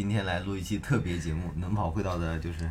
[0.00, 2.66] 今天来录一期特别节目， 能跑会道的就是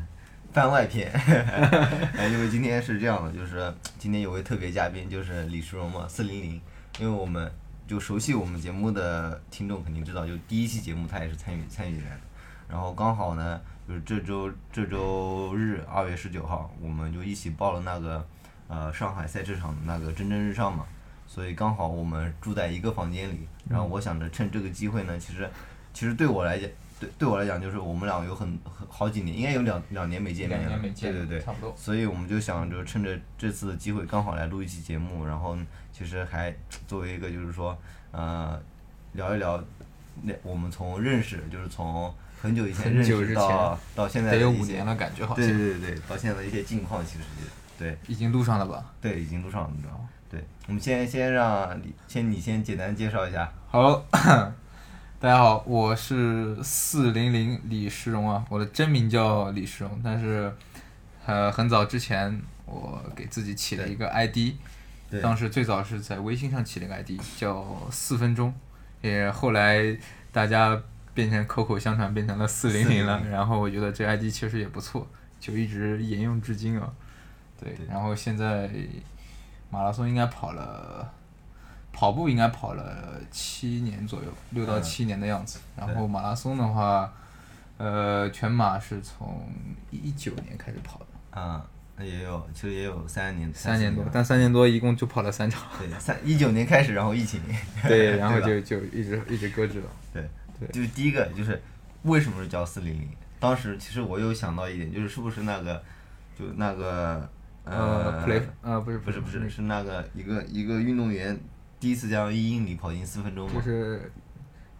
[0.51, 1.11] 番外篇。
[2.17, 6.59] 哎因为今天是这样的，就是今天有位特别嘉宾，就是李世荣嘛，四零零。
[6.99, 7.51] 因为我们
[7.87, 12.21] 就熟悉我们节目的听众肯定知道，就第一期节目他也是参与参与来的。
[12.67, 18.27] 然后刚好呢，就是这周这周日二月十九号，我们就一起报了那个
[18.67, 20.83] 呃上海赛车场的那个蒸蒸日上嘛，
[21.27, 23.47] 所以刚好我们住在一个房间里。
[23.69, 25.47] 然后我想着趁这个机会呢，其实
[25.93, 26.67] 其实对我来讲，
[26.99, 31.73] 对对我来讲就是我们俩有很很好几年，应该有两两年没见面了，两年没见，对对对，差不多。
[31.77, 35.57] 所以我们就想着趁着这次机会，刚好来录一期节目，然后
[35.93, 36.53] 其实还
[36.87, 37.77] 作为一个就是说，
[38.11, 38.61] 呃，
[39.13, 39.63] 聊一聊
[40.21, 45.45] 那我们从认识，就是从很久以前认识到到现在得有五年了，感觉好像。
[45.45, 48.83] 对对对对，到现在的一些近况，其实也对已经录上了吧？
[48.99, 50.09] 对已经录上了，你知道吗？
[50.29, 54.03] 对，我们先先让李先你先简单介绍一下，好，
[55.21, 60.49] 大家好，我是四零零李世荣啊，我的真名叫李世荣，但是
[61.25, 64.55] 呃很早之前我给自己起了一个 ID，
[65.11, 65.19] 对。
[65.19, 68.53] 当时最早是在微信上起了一个 ID 叫四分钟，
[69.01, 69.97] 也后来
[70.31, 70.81] 大家
[71.13, 75.05] 变成口口相传变成了四零零了，400然后我觉得这 ID 确实也不错，
[75.37, 76.89] 就一直沿用至今啊。
[77.59, 77.85] 对，对。
[77.87, 78.71] 然后现在
[79.69, 81.13] 马拉松应该跑了，
[81.91, 85.59] 跑步应该跑了七年左右，六到嗯七年的样子。
[85.75, 87.11] 然后马拉松的话，
[87.77, 89.47] 呃，全马是从
[89.91, 91.65] 一九年开始跑的，啊、
[91.97, 95.63] 那也有其实也有三年三年多，但三年多一共就跑了三场。
[95.77, 97.41] 对三一九年开始，然后疫情，
[97.87, 99.89] 对， 然后就就一直一直搁置了。
[100.13, 100.29] 对，
[100.59, 101.61] 对就是第一个就是
[102.03, 103.09] 为什么是叫四零零？
[103.39, 105.81] 当时其实我有想到一点，就是是不是那个
[106.37, 107.29] 就那个
[107.63, 111.37] 呃，play 呃不是不是不是是是那个一个一个运动员
[111.79, 113.53] 第一次将一英里跑进四分钟嘛？
[113.55, 114.11] 就是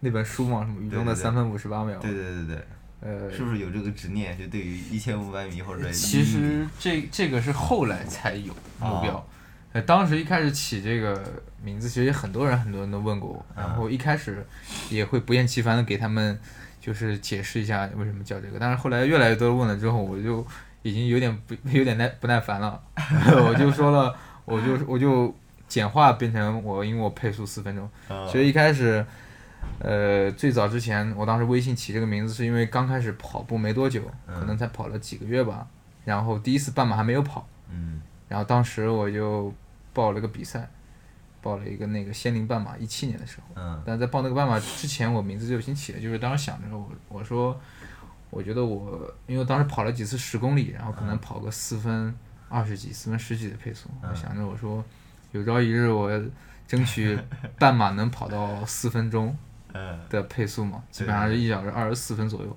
[0.00, 1.98] 那本书嘛，什么雨中的三分五十八秒。
[1.98, 2.66] 对对对对，
[3.00, 4.36] 呃，是不是有这个执念？
[4.38, 9.14] 就对于一千五百米或者其实这这个是后来才有目标。
[9.14, 9.24] 哦，
[9.72, 11.22] 呃，当时一开始起这个
[11.62, 14.44] 名字，其实很多人很多人都问过我，嗯然后一开始
[14.90, 16.38] 也会不厌其烦的给他们
[16.80, 20.46] 就是解释一下为什么叫这个，但是后来越来越多人问了之后，我就
[20.82, 22.82] 已经有点不有点耐不耐烦了，
[23.46, 25.34] 我就说了，我就我就
[25.70, 29.06] 简化变成我因为我配速四分钟，呃其实一开始，
[29.78, 35.66] 呃，最早之前，我当时微信起这个名字是因为刚开始跑步没多久，嗯可能才跑了几个月吧。
[36.04, 39.54] 然后第一次半马还没有跑，嗯然后当时我就
[39.92, 40.68] 报了个比赛，
[41.40, 43.62] 报了一个那个仙林半马，一七年的时候。
[43.62, 47.58] 嗯但在报那个半马之前，我名字就已经起了，就是当时想着我我说，
[48.30, 52.12] 我觉得我因为当时跑了几次十公里，然后可能跑个四分
[52.48, 54.84] 二十几、四分十几的配速，我嗯想着我说，
[55.32, 56.10] 有朝一日我
[56.66, 57.18] 争取
[57.58, 59.36] 半马能跑到四分钟
[59.74, 62.56] 嗯的配速嘛，基本上是一小时二十四分左右。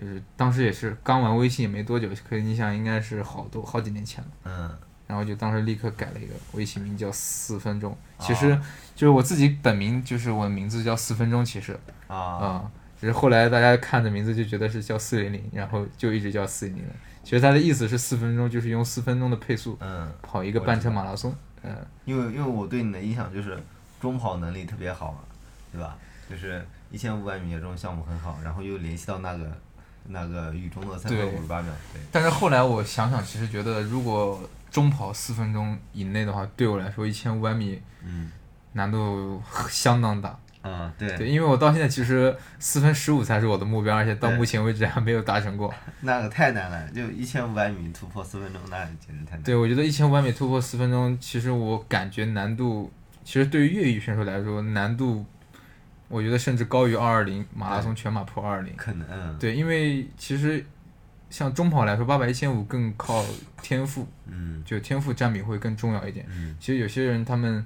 [0.00, 4.30] 就是当时也是刚玩微信也没多久，可以你想应该是好多好几年前了。
[4.44, 4.70] 嗯
[5.08, 8.54] 然后就当时立刻改了一个微信名叫四分钟，哦其实
[8.94, 11.72] 就是我自己本名，就是我的名字叫四分钟，其实
[12.08, 12.70] 啊、啊
[13.00, 16.84] 只是后来大家看着名字就觉得是叫四零零，然后就一直叫四零零。
[17.24, 21.36] 其实它的意思是四分钟，就是用四分钟的配速嗯，跑一个半程马拉松，嗯、
[22.04, 23.58] 因为因为我对你的印象就是
[24.00, 25.18] 中跑能力特别好嘛，
[25.72, 25.96] 对吧？
[26.28, 29.50] 就是一千五百米这种项目很好，然后又联系到那个
[30.08, 38.30] 那个雨中的三分对五十八秒，对，但是后来我想想，其实觉得如果中跑四分钟以内的话，对我来说一千五百米嗯
[38.72, 40.38] 难度相当大。
[40.62, 45.72] 啊对对，因为我到现在其实四分十五才是我的目标，而且到目前为止还没有达成过。
[46.02, 49.42] 那个太难了，就一千五百米突破四分钟，那简直太难。
[49.42, 52.90] 对，我觉得一千五百米突破四分钟，其实我感觉难度，
[53.24, 55.24] 其实对于业余选手来说，难度，
[56.08, 58.74] 我觉得甚至高于二二零马拉松全马破二二零。
[58.76, 60.64] 可能嗯对，因为其实
[61.30, 63.24] 像中跑来说，八百一千五更靠
[63.62, 66.26] 天赋，嗯就天赋占比会更重要一点。
[66.30, 67.64] 嗯其实有些人他们，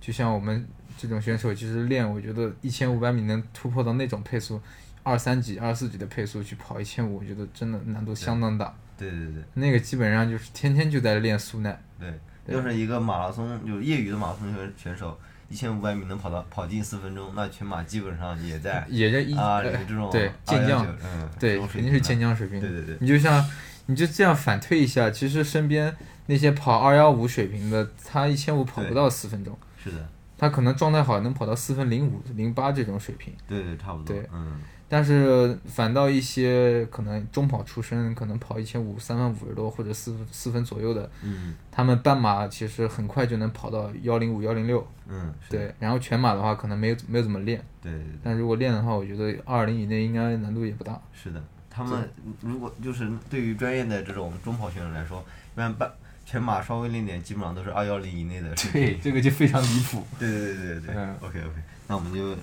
[0.00, 0.66] 就像我们
[1.00, 4.60] 这种选手，其实练，我觉得一千五百米能突破到那种配速，
[5.02, 8.74] 二三级、二四级的配速去跑一千五，我觉得真的难度相当大。
[8.98, 9.42] 对对对。
[9.54, 11.80] 那个基本上就是天天就在练速耐。
[11.98, 12.12] 对，
[12.44, 12.54] 对。
[12.54, 22.60] 要是一个马拉松就是业余的马拉松选选手，一千五百米能跑到跑进四分钟，那全马基本上也在也在一啊呃这种对健将，嗯对，肯定是健将水平。
[22.60, 22.98] 对对对。
[23.00, 23.42] 你就像
[23.86, 25.96] 你就这样反推一下，其实身边
[26.26, 30.08] 那些跑二幺五水平的，他一千五跑不到四分钟，是的，
[30.40, 33.30] 他可能状态好能跑到四分零五、零八这种水平。
[33.46, 34.58] 对对差不多对嗯
[34.88, 44.84] 但是反倒一些可能中跑出身，可能跑一千五、三分五十多或者四四分左右的，嗯他们半马其实很快就能跑到幺零五、幺零六。
[45.06, 51.00] 嗯，对，然后全马的话可能没有没有怎么练，对对对，但如果练的话，我觉得二二零以内应该难度也不大。
[51.12, 51.40] 是的。
[51.72, 52.10] 他们
[52.40, 55.88] 如果就是对于专业的这种中跑选手来说，一般半
[56.30, 58.54] 全马稍微练点，基本上都是二幺零以内的。
[58.72, 60.06] 对，这个就非常离谱。
[60.16, 60.94] 对对对对对。
[60.94, 61.54] 嗯 OK OK，
[61.88, 62.36] 那我们就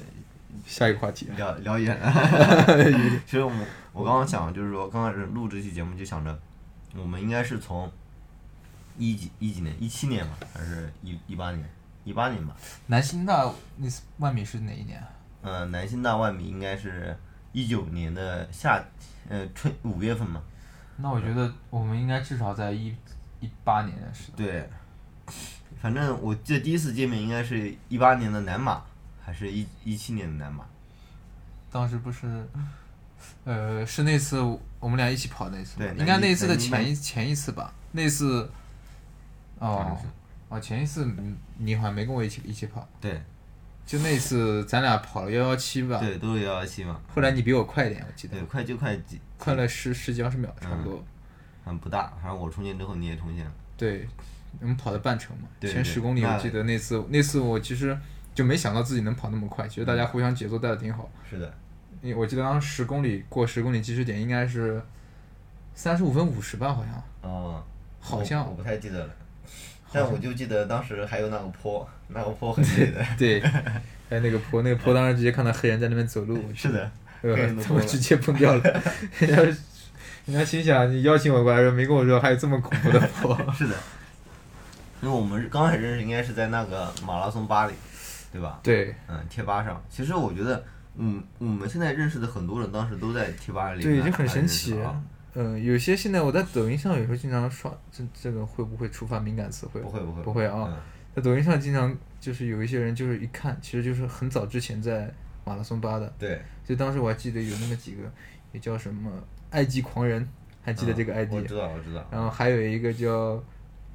[0.65, 2.11] 下一个话题，聊聊远了。
[3.25, 6.37] 其实我们我刚刚想就是说，刚开始录这期节目就想着，
[6.97, 7.89] 我们应该是从
[8.97, 11.65] 一几一几年，一七年吧，还是一一八年？
[12.03, 12.53] 一八年吧。
[12.87, 15.07] 南新大那次万米是哪一年啊？
[15.43, 17.17] 呃，南新大万米应该是
[17.53, 18.83] 一九年的夏，
[19.29, 20.41] 呃春五月份嘛。
[20.97, 22.93] 那我觉得我们应该至少在一
[23.39, 24.07] 一八年的。
[24.35, 24.69] 对，
[25.81, 28.83] 反正我记得第一次见面应该是一八年的南马，
[29.23, 30.65] 还是一一七年的南马。
[31.69, 32.47] 当时不是，
[33.43, 34.39] 呃，是那次
[34.79, 37.73] 我们俩一起跑那次，对应该那次的前一前一次吧？
[37.91, 38.49] 那次，
[39.59, 39.97] 哦
[40.49, 43.21] 哦，前一次你你好像没跟我一起一起跑，对
[43.85, 46.99] 就那次咱俩跑了幺幺七吧，对，都是幺幺七嘛。
[47.13, 50.95] 后来你比我快一点，我记得对，快就快几，快了十十几二十秒差不多。
[50.95, 51.05] 嗯，
[51.79, 53.51] 不大，反正我冲线之后你也冲线了。
[53.75, 54.07] 对，
[54.59, 57.97] 我们跑了半程嘛，前十公里我记得那次那次我其实
[58.35, 61.09] 就没想到自己能跑那么快，其实大家互相节奏带的挺好。
[61.29, 61.53] 是的，
[62.01, 64.81] 因为我记得当时十公里过十公里计时点应该是
[65.73, 67.03] 三十五分五十吧，好像。
[67.21, 67.63] 哦，
[67.99, 69.13] 好像我我不太记得了，
[69.91, 73.05] 但我就记得当时还有那个坡，那个坡很累的。
[73.17, 76.91] 对，还有那个坡，那个坡当时直接看到黑人在那边走路， 是的，
[77.21, 78.81] 呃他们直接崩掉了。
[79.19, 79.57] 人 家
[80.27, 83.33] 人家心想，你邀请我过来，没跟我说还有这么恐怖的坡。
[83.55, 83.75] 是的，
[85.01, 87.73] 因为我们刚开始认识应该是在那个马拉松吧里，
[88.33, 88.59] 对吧？
[88.61, 89.81] 对嗯，贴吧上。
[89.89, 90.61] 其实我觉得，
[90.97, 93.81] 嗯，我们现在认识的很多人，当时都在贴吧里。
[93.81, 95.01] 对，已经很神奇啊。。
[95.35, 99.79] 嗯，有些现在我在抖音上有时候经常刷，这这个会不会触发敏感词汇？
[99.79, 100.65] 不会不会不会啊。
[100.67, 100.77] 嗯
[101.15, 105.11] 在抖音上经常就是有一些人就是一看，其实就是很早之前在
[105.43, 108.03] 马拉松吧的，对，所以当时我还记得有那么几个，
[108.51, 109.09] 也叫什么
[109.49, 110.27] 爱记狂人，
[110.63, 112.05] 还记得这个嗯 ID，、我知道我知道。
[112.11, 113.41] 然后还有一个叫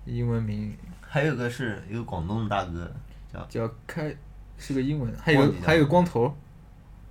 [0.04, 2.90] 英文名还有个是一个广东的大哥，
[3.32, 4.14] 叫叫开，
[4.56, 6.34] 是个英文，还有还有光头，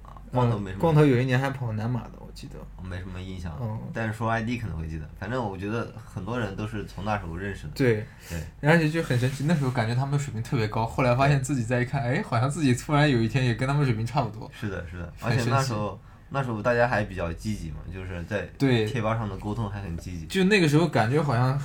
[0.03, 2.55] 嗯光头没什么光头有一年还跑南马的，我记得。
[2.83, 5.07] 没什么印象哦，但是说 ID 可能会记得。
[5.17, 7.73] 反正我觉得很多人都是从那时候认识的。
[7.73, 14.49] 对，对，而且就很神奇，那时候感觉他们的水平特别高，后来发现自己再一看，哎，好像自己突然有一天也跟他们水平差不多。
[14.51, 15.97] 是的，是的，而且那时候
[16.33, 20.25] 那时候大家还比较积极嘛，就是在对贴吧上的沟通还很积极。
[20.27, 21.61] 就那个时候感觉好像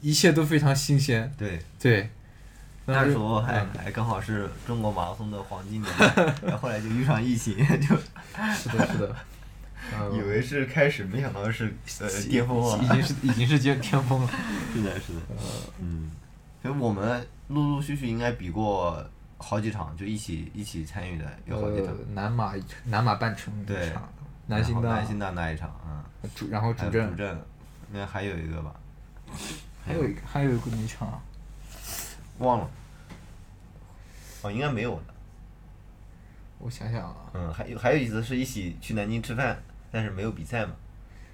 [0.00, 1.32] 一切都非常新鲜。
[1.38, 2.10] 对，对，
[2.84, 6.06] 那时候还嗯还刚好是中国马拉松的黄金年代，
[6.44, 9.16] 然后后来就遇上疫情，就是的，是的。
[9.92, 12.78] 呃以为是开始，没想到是呃巅峰了。
[12.82, 14.30] 已经是已经是巅巅峰了。
[14.74, 15.20] 是的，是的，
[15.78, 16.10] 嗯，
[16.62, 19.04] 所以我们陆陆续续应该比过
[19.38, 21.88] 好几场，就一起一起参与的有好几场。
[21.88, 22.54] 呃。，南马
[22.84, 24.08] 南马半程一对场，
[24.46, 27.38] 南新大南新大那一场嗯，主，然后主阵，有主阵，
[27.92, 28.74] 那还有一个吧，
[29.84, 31.22] 还有一个还有一个哪场啊？
[32.38, 32.70] 忘了，
[34.42, 35.14] 哦，应该没有的。
[36.58, 39.56] 我想想啊，嗯，还有还有一次是一起去南京吃饭，
[39.90, 40.72] 但是没有比赛嘛，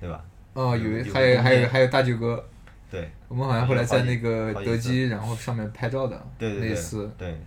[0.00, 0.24] 对吧？
[0.54, 2.44] 哦，有还有还有还有大舅哥，
[2.90, 7.10] 对，我们好像后来在那个德基，然后上面拍照的，对对对，那次。
[7.16, 7.40] 对，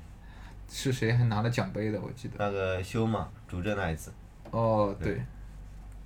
[0.73, 2.01] 是谁还拿了奖杯的？
[2.01, 2.33] 我记得。
[2.39, 4.11] 那个修嘛，主阵那一次。
[4.49, 5.21] 哦，对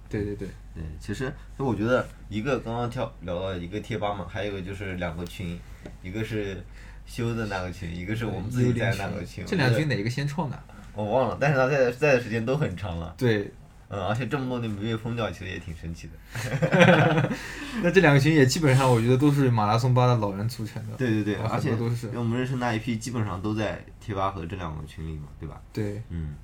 [0.10, 5.58] 对，对对对，其实我觉得一个刚刚跳聊到一个贴吧嘛，还有一个就是两个群，
[6.04, 6.62] 一个是
[7.06, 9.46] 修的那个群，一个是我们自己在那个群。
[9.46, 10.64] 这两群哪个先创的？
[10.94, 13.52] 我忘了，但是他在在的时间都很长了，对，
[13.90, 17.32] 嗯，而且这么多年没被封掉，其实也挺神奇的。
[17.82, 20.98] 那这两个群也基本上我觉得都是马拉松吧的老人组成的。
[20.98, 25.62] 对对对，啊而且都是我们认识那一批基本上都在贴吧和这两个群里嘛，对吧？
[25.72, 26.36] 对，嗯。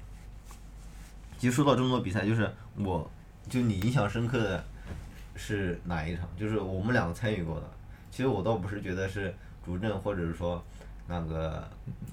[1.38, 3.12] 其实说到这么多比赛，就是我，
[3.50, 4.64] 就你印象深刻的
[5.36, 6.26] 是哪一场？
[6.40, 7.70] 就是我们两个参与过的。
[8.10, 9.36] 其实我倒不是觉得是
[9.66, 10.64] 主阵，或者是说
[11.08, 11.64] 那个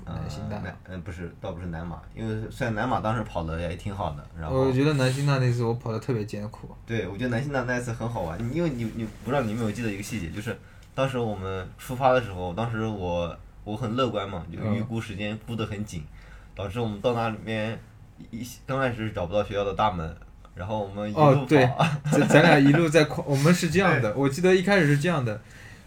[0.04, 6.68] 呃南新大南呃不是，倒不是南马，因为虽然南马当时跑的也挺好的，然后我觉得南新大那次我跑的特别艰苦。
[6.84, 10.58] 对我觉得南新大那次很好玩，因为你你不知道你有没有记得一个细节，就是
[10.94, 14.74] 当时我们出发的时候，当时我我很乐观嘛，就嗯。
[14.74, 16.04] 预估时间估得很紧，
[16.54, 17.78] 导致我们到那里面
[18.30, 20.16] 一一刚开始找不到学校的大门，
[20.54, 21.70] 然后我们一路跑，哦对
[22.10, 25.40] 咱咱俩一路在狂，我们是这样的， 我记得一开始是这样的，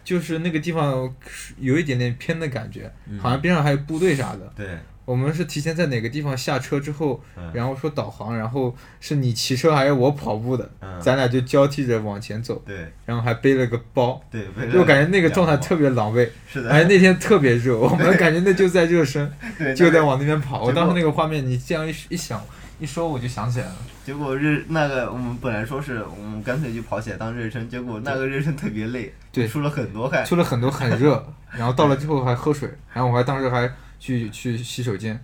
[0.03, 1.13] 就是那个地方
[1.59, 4.51] 有一点点偏的感觉，嗯好像边上还有部队啥的。
[4.55, 4.67] 对
[5.05, 16.29] 我们是提前在哪个地方下车之后，嗯然后说导航，然后是你骑车还是我跑步的，嗯咱俩就交替着往前走，对然后还背了个包，对，就感觉那个状态特别狼狈。
[16.47, 19.29] 是的，而且那天特别热，我们感觉那就在热身，
[19.75, 20.63] 就在往那边跑。
[20.63, 22.41] 我当时那个画面，你这样一一想
[22.83, 23.75] 一说，我就想起来了。
[24.05, 30.25] 结果热那个我们本来说是我们干脆就跑起来当热身，结果那个热身特别累，对出了很多汗。
[30.25, 31.25] 出了很多很热，
[31.57, 35.17] 然后到了之后还喝水，然后我还当时还去去洗手间，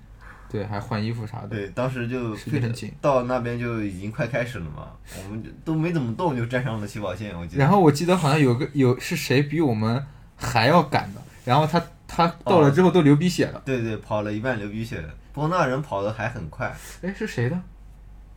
[0.50, 1.48] 对，还换衣服啥的。
[1.50, 4.88] 对，当时就非常紧到那边就已经快开始了嘛，
[5.18, 7.60] 我们就都没怎么动就站上了起跑线，我记得。
[7.62, 10.02] 然后我记得好像有个有是谁比我们
[10.38, 13.62] 还要赶的，然后他他到了之后都流鼻血了。
[13.64, 17.58] 对对，跑了一半流鼻血了，不过那人跑的还很快，哎，是谁的？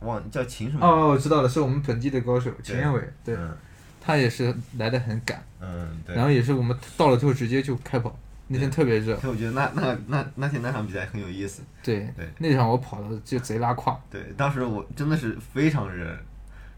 [0.01, 0.85] 忘叫秦什么？
[0.85, 3.49] 哦，我知道了，是我们本地的高手秦彦伟，对，嗯
[4.05, 6.13] 他也是来的很赶，嗯，对。
[6.13, 8.13] 然后也是我们到了之后直接就开跑，
[8.47, 11.63] 那天特别热，所以我觉得那那那那天那场比赛很有意思。
[11.81, 16.13] 对对，那场我跑的就贼拉胯，对，当时我真的是非常热，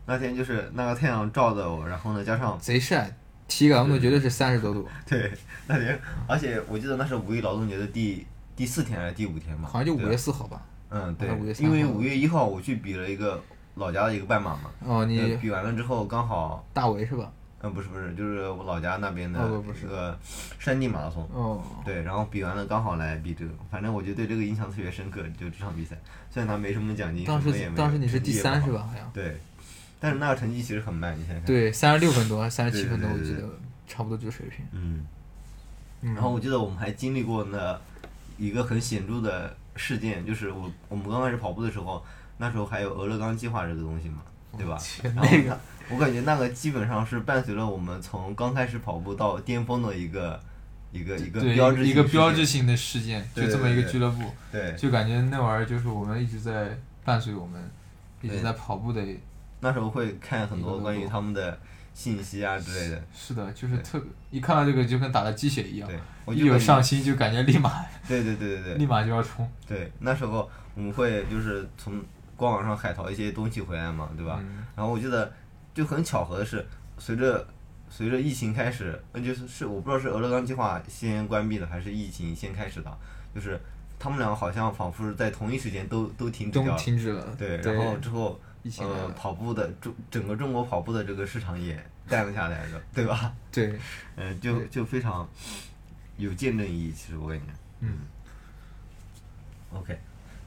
[0.06, 3.12] 那天就是那个太阳照的我，然后呢加上贼晒，
[3.48, 5.32] 体感温度绝对是三十多度， 对
[5.68, 8.26] 那天，而且我记得那是五一劳动节的第
[8.56, 9.70] 第四天还是第五天嘛？
[9.72, 10.62] 好像就五月四号吧。
[10.90, 13.42] 嗯，对5月，3因为五月一号我去比了一个
[13.76, 17.32] 老家的一个半马嘛，哦，呃你比完了之后刚好，大围是吧？
[17.62, 20.18] 嗯，不是不是，就是我老家那边的哦不不是一个
[20.60, 25.98] 山地马拉松，哦，对，然后比完了刚好来比这个，反正我就对这个印象特别深刻，就这场比赛，
[26.30, 28.72] 虽然他没什么奖金，当时当时你是第三是？
[28.72, 28.88] 吧？
[28.88, 29.10] 好像。
[29.12, 29.36] 对，
[30.06, 31.44] 但是那个成绩其实很慢，你想想。
[31.46, 33.42] 对，三十六分多还是三十七分多，我记得
[33.88, 34.64] 差不多这个水平。
[34.72, 35.04] 嗯，
[36.02, 37.76] 嗯，然后我记得我们还经历过那
[38.38, 42.06] 一个很显著的事件，就是我我们刚开始跑步的时候，
[42.38, 44.22] 那时候还有俄勒冈计划这个东西嘛，
[44.56, 44.78] 对吧？
[45.16, 45.60] 那个
[45.90, 50.40] 我感觉那个基本上是伴随了我们从刚开始跑步到巅峰的一个
[50.92, 57.72] 一个一个标志一个标志性的事件，就这么一个俱乐部，对，就感觉那玩意儿就是我们一直在伴随我们，
[58.22, 59.04] 一直在跑步的。
[59.66, 61.58] 那时候会看很多关于他们的
[61.96, 63.04] 信息啊之类的。
[63.12, 72.00] 是的，就是特一看到这个就跟打了鸡血一样对，，我一有上心就感觉立马 对对对对对立马就要冲，对，那时候我们会就是从
[72.36, 74.38] 官网上海淘一些东西回来嘛，对吧？
[74.42, 75.34] 嗯然后我记得
[75.74, 76.64] 就很巧合的是，
[77.00, 77.48] 随着
[77.90, 82.98] 随着疫情开始，那，就是是我不知道是俄勒冈计划先关闭的，还是疫情先开始的，
[83.34, 83.60] 就是
[83.98, 86.78] 他们两个好像仿佛是在同一时间都都停止都掉了。
[86.78, 87.36] 停止了。
[87.38, 91.80] 对，然后之后疫情呃跑步的中整个中国跑步的这个市场也
[92.10, 93.32] 淡了下来的， 对吧？
[93.52, 93.78] 对，
[94.16, 95.30] 嗯、 就就非常
[96.18, 97.46] 有见证意义，其实我感觉。
[97.82, 98.00] 嗯。
[99.72, 99.96] OK，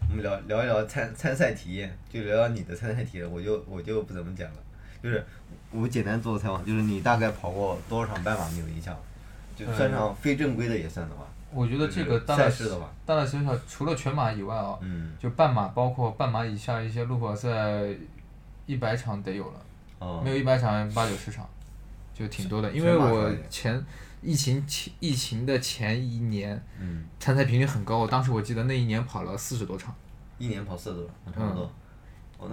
[0.08, 4.56] 我们聊聊一聊参参赛体验，就聊聊你的参赛体验，我就我就不怎么讲了，
[5.00, 5.24] 就是
[5.70, 9.00] 我简单做个采访，就是你大概跑过多少场半马，你有印象吗？
[9.54, 17.50] 就算上非正规的也算的话，我觉得这个就是大大赛事的吧，大大小小除了全马以外啊，嗯，就半马，包括半马以下一些路跑赛，
[18.66, 19.60] 一百场得有了，
[19.98, 21.48] 哦没有一百场八九十场，
[22.14, 22.70] 就挺多的。
[22.72, 23.84] 因为我前
[24.20, 29.94] 疫情前疫情的前一年嗯，参赛频率很高，当时我记得那一年跑了四十多场，
[30.38, 31.70] 一年跑四十多场，差不多。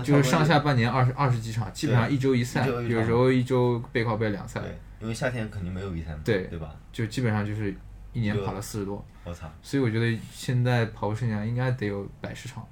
[0.04, 6.74] 就是上下半年二十二十几场，基本上一周一赛，有时候一周背靠背两赛，对，因为夏天肯定没有比赛嘛，对对吧？
[6.92, 7.72] 就基本上就是
[8.16, 12.66] 一年跑了四十多，我操，所以我觉得现在跑步生涯应该得有百十场。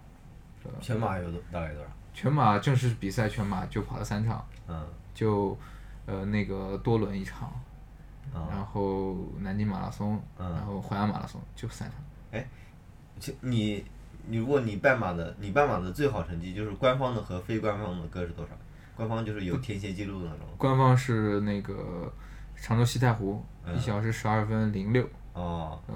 [0.80, 1.90] 全马有多大概多少？
[2.14, 5.58] 全马正式比赛全马就跑了三场，嗯，就
[6.06, 7.50] 呃那个多伦一场，
[8.34, 12.42] 啊、然后南京马拉松，嗯然后淮安马拉松，就三场。
[13.20, 13.84] 其你
[14.28, 18.52] 你如果你半马的你半马的最好成绩就是官方的和非官方的各是多少？
[18.96, 20.48] 官方就是有填写记录的那种。
[20.58, 22.10] 官方是那个
[22.56, 25.96] 常州西太湖，嗯一小时十二分零六，哦，嗯，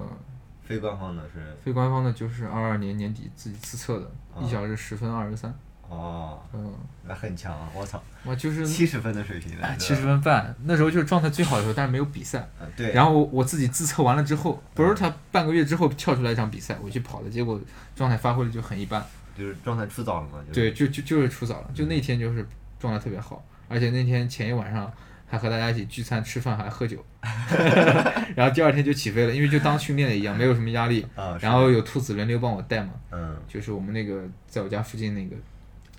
[0.62, 5.54] 非官方的是非官方的就是二二年年底自己自测的，哦一小时十分二十三，
[5.88, 6.74] 哦，嗯，
[7.06, 7.68] 那很强啊！
[7.74, 10.02] 我操，我，就是七十分的水平七十。
[10.02, 12.46] 分半，那时候就是状态最好的时候，但是没有比赛。
[12.60, 12.92] 嗯，对。
[12.92, 17.60] 然后我我自己自测完了之后，不是他半个月之后跳出来一场比赛，我去跑的，结果
[17.96, 19.04] 状态发挥的就很一般。
[19.36, 20.40] 就是状态出早了嘛？
[20.48, 22.44] 就是、对，就就就是出早了，就那天就是
[22.80, 24.92] 状态特别好，而且那天前一晚上
[25.28, 27.04] 还和大家一起聚餐吃饭还喝酒，
[28.34, 31.06] 然后第二天就起飞了，因为就当训练的一样，没有什么压力。
[31.14, 35.36] 啊，然后有兔子轮流帮我带嘛，嗯就是我们那个在我家附近那个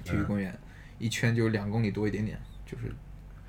[0.03, 0.57] 体育公园，
[0.97, 2.91] 一圈就两公里多一点点，就是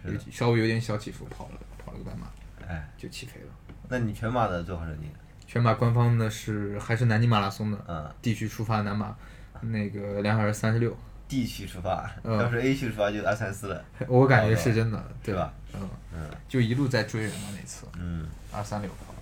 [0.04, 1.52] 有稍微有点小起伏，跑了
[1.84, 2.26] 跑了个半马
[2.68, 3.46] 哎，就起飞了。
[3.88, 5.08] 那你全马的最好成绩？
[5.46, 9.16] 全马官方的是还是南京马拉松的嗯，地区出发南马，
[9.62, 10.96] 那个两小时三十六，
[11.30, 13.84] D 区出发，嗯要是 A 区出发就二三四了。
[14.08, 15.54] 我感觉是真的，对吧？
[15.72, 18.26] 嗯，嗯就一路在追人嘛那次，嗯。
[18.52, 19.14] 二三六跑。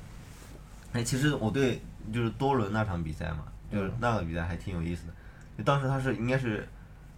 [0.95, 5.13] 哎，其实我对就是多伦那场比赛嘛，就是那个比赛还挺有意思的。
[5.59, 6.67] 就当时他是应该是，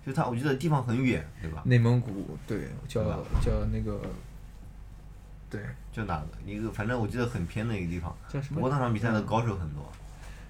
[0.05, 1.63] 就他我记得地方很远，对吧？
[1.65, 3.05] 内蒙古对叫
[3.41, 4.01] 叫那个，
[5.49, 5.61] 对
[5.93, 8.13] 就哪个一个，反正我记得很偏的一个地方。
[8.29, 9.89] 叫什么不过那场比赛的高手很多。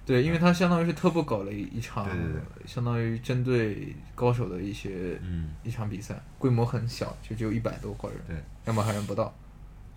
[0.05, 9.33] 对，因为他相当于是特步搞了一一场，对对相当于针对高手的一些、嗯，一场比赛，规模很小，就只有一百多个人，对，两百号人不到。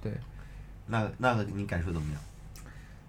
[0.03, 0.13] 对，
[0.87, 2.21] 那那个你感受怎么样？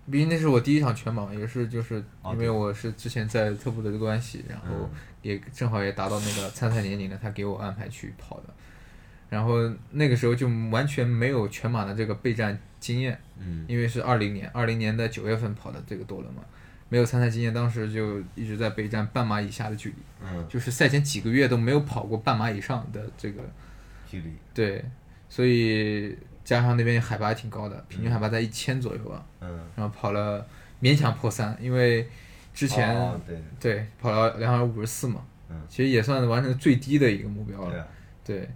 [0.10, 4.90] 毕竟那是我第一场全马，也是就是哦因为我是之前在特步的这个关系，然后嗯
[5.22, 8.54] 也正好也达到那个参赛年龄了，他给我安排去跑的。
[9.30, 9.58] 然后
[9.90, 16.44] 那个时候就完全没有全马的这个备战经验，嗯因为是二零年，二零年的九月份跑的这个多伦嘛，
[16.90, 23.42] 没有参赛经验，当时就一直在备战半马以下的距离，嗯，就是赛前几个月都没有跑过半马以上的这个，
[24.10, 24.84] 距离，对，
[25.28, 30.46] 所以加上那边海拔也挺高的，平均海拔在一千左右吧，嗯，然后跑了
[30.82, 32.08] 勉强破三，因为
[32.54, 35.62] 之前、哦对对跑了两小时五十四嘛，嗯。
[35.68, 37.88] 其实也算完成最低的一个目标了，对啊，
[38.24, 38.50] 对，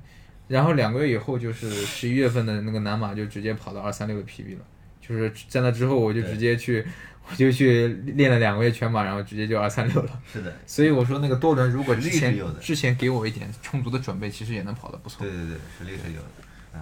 [0.47, 4.63] 然后两个月以后就是十一月份的那个南马就直接跑到二三六的 PB 了，
[5.01, 6.85] 就是在那之后我就直接去，
[7.29, 10.21] 我就去练了两个月全马，然后直接就二三六了。
[10.31, 15.31] 是的，所以我说那个多伦如果之前有的之前给我一点充足的准备，其实也能跑得不错对。
[15.31, 16.27] 对对，实力是有的。
[16.73, 16.81] 嗯，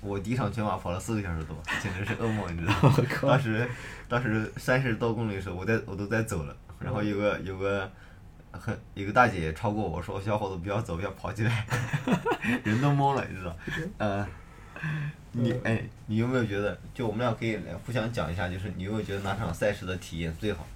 [0.00, 2.96] 我第一场全马跑了四个小时多，简直是噩梦，你知道 吗？
[3.22, 3.68] 当时
[4.08, 7.90] 当时三十多公里的时候，我在我都在走了，然后有个有个
[8.52, 11.66] 很有个大姐超过我说小伙子不要走，要跑起来，
[12.62, 13.56] 人都懵了，你知道？
[13.98, 14.26] 呃，
[15.36, 20.66] 你哎，你有没有觉得，就我们俩可以来互相讲一下，就是你有没有觉得哪场赛事的体验最好？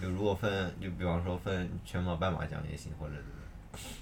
[0.00, 3.14] 就如果分，就比方说分全马、半马奖也行，或者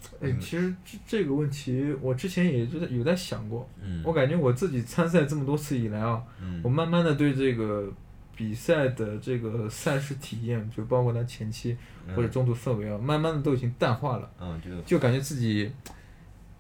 [0.01, 7.93] 怎么哎，其实这这个问题我之前也就在有在想过，嗯我感觉我自己参赛这么多次以来啊，嗯我慢慢的对这个
[8.35, 11.77] 比赛的这个赛事体验，就包括它前期
[12.17, 14.31] 或者中途氛围啊，慢慢的都已经淡化了。
[14.41, 15.71] 嗯，就就感觉自己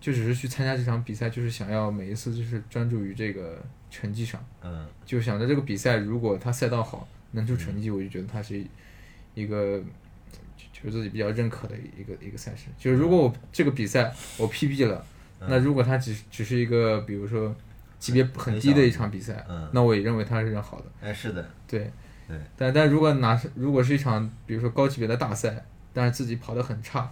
[0.02, 4.84] 就只是去参加这场比赛，就是想要每一次就是专注于这个成绩上，嗯。
[5.06, 8.60] 就想着这个比赛如果他赛道好，能出成绩，我就觉得他是
[9.34, 9.78] 一个
[10.56, 12.66] 就就是自己比较认可的一个一个赛事。
[12.76, 15.06] 就是如果我这个比赛我 PB 了，
[15.38, 15.46] 嗯。
[15.48, 17.54] 那如果他只只是一个比如说
[18.00, 19.70] 级别很低的一场比赛，嗯。
[19.72, 20.86] 那我也认为他是好的。
[21.00, 21.88] 哎是的，对，
[22.26, 22.36] 对。
[22.56, 27.08] 但但如果拿是如果是一场比如说高级别的大赛，但是自己跑得很差，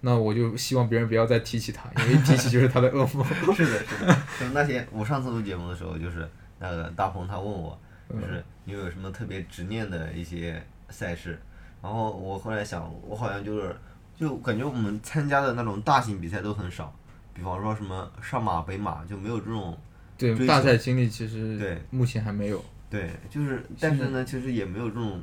[0.00, 3.24] 那我就希望别人不要再提起他，因为一提起就是他的噩梦。
[3.54, 4.14] 是的，是的。
[4.40, 7.78] 就是那天我上次录节目的时候，就是那个大鹏他问我，
[8.10, 11.38] 就是你有什么特别执念的一些赛事，
[11.82, 13.76] 然后我后来想，我好像就是
[14.16, 16.94] 就感觉我们参加的那种大型比赛都很少，
[17.34, 19.76] 比方说什么上马、北马就没有这种。
[20.16, 22.62] 对大赛经历其实对目前还没有。
[22.90, 25.18] 对，就是，但是呢，其实也没有这种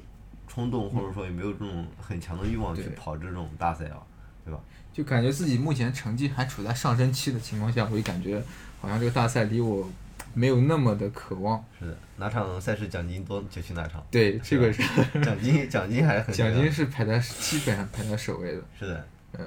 [0.47, 4.01] 冲动，或者说也没有这种很强的欲望去跑这种大赛啊，
[4.47, 4.59] 对吧？
[4.93, 8.41] 就感觉自己目前成绩还处在上升期的情况下，我就感觉
[8.79, 9.87] 好像这个大赛离我
[10.33, 11.63] 没有那么的渴望。
[11.77, 14.81] 是的，哪场赛事奖金多 就去哪场，对，这个是
[15.21, 18.61] 奖金奖金还是很奖金是排在基本上排在首位的。
[18.79, 19.07] 是的，
[19.37, 19.45] 嗯，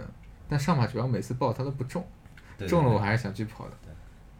[0.49, 2.07] 但上马主要每次报它都不中，
[2.59, 3.73] 对中了我还是想去跑的。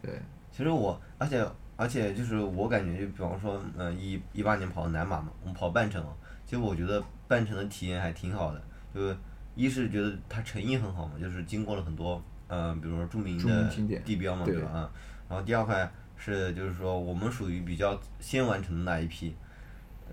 [0.01, 0.11] 对，
[0.55, 1.45] 其实我，而且
[1.75, 6.03] 而且就是我感觉，就比方说，嗯、一一八年跑的南马嘛，我们跑半程，
[6.45, 8.61] 其实我觉得半程的体验还挺好的，
[8.95, 9.17] 就是
[9.55, 13.69] 一是觉得它诚意很好嘛，就是经过了很多，嗯、比如说著名的
[14.05, 14.69] 地标嘛，对对吧？
[14.71, 14.89] 啊、
[15.29, 19.35] 然后第二块是就是说我们属于比较先完成的那一批，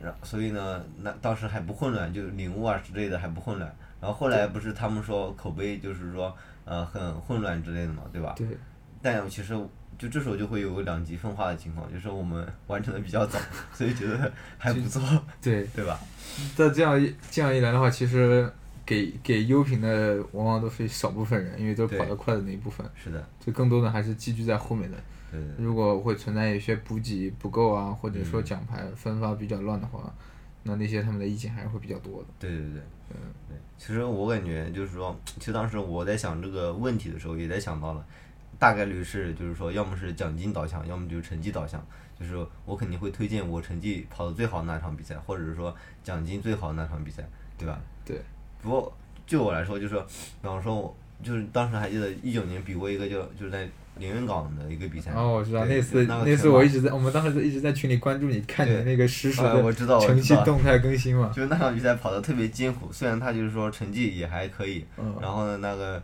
[0.03, 3.75] 然所以呢，那当时还不混乱，就领悟啊之类的还不混乱。
[4.01, 8.33] 然后后来不是他们说口碑就是说呃很混乱之类的嘛，对吧？
[8.37, 8.47] 对，
[9.03, 9.55] 但其实
[9.99, 13.39] 就这时候就会有两极分化的情况，就是我们 完成的比较早，
[13.73, 15.03] 所以觉得还不错，
[15.43, 15.99] 对，对吧？
[16.57, 18.49] 但这样一这样一来的话，其实
[18.89, 24.97] 给给优评的往往都是少部分人，因为都是跑得快的那一部分，是的，就更多的还是积聚在后面的。
[25.31, 30.11] 对对对如果会存在一些补给不够啊，或者说嗯奖牌分发比较乱的话，
[30.63, 32.29] 那那些他们的意见还是会比较多的。
[32.39, 33.57] 对对对，嗯，对。
[33.77, 38.03] 其实我感觉就是说，其实当时我在想这个问题的时候，也在想到了，
[38.59, 41.87] 大概率是就是说，要么是奖金导向，要么就是成绩导向。
[42.19, 47.23] 就是我肯定会推荐我成绩跑得最好的那场比赛，或者是说奖金最好的那场比赛，
[47.59, 47.79] 对吧？
[48.03, 48.21] 对，
[48.63, 55.11] 不过就我来说，就是说比方说我就是当时还记得一九年比过一个就就是在连云港的一个比赛。
[55.13, 61.33] 哦，我知道那次那次我一直在，我们当时一直在群里关注你，看你对那个实时的成绩动态更新嘛。
[61.35, 66.01] 就是那场比赛跑得特别艰苦，虽然他就是说成绩也还可以，嗯然后呢那个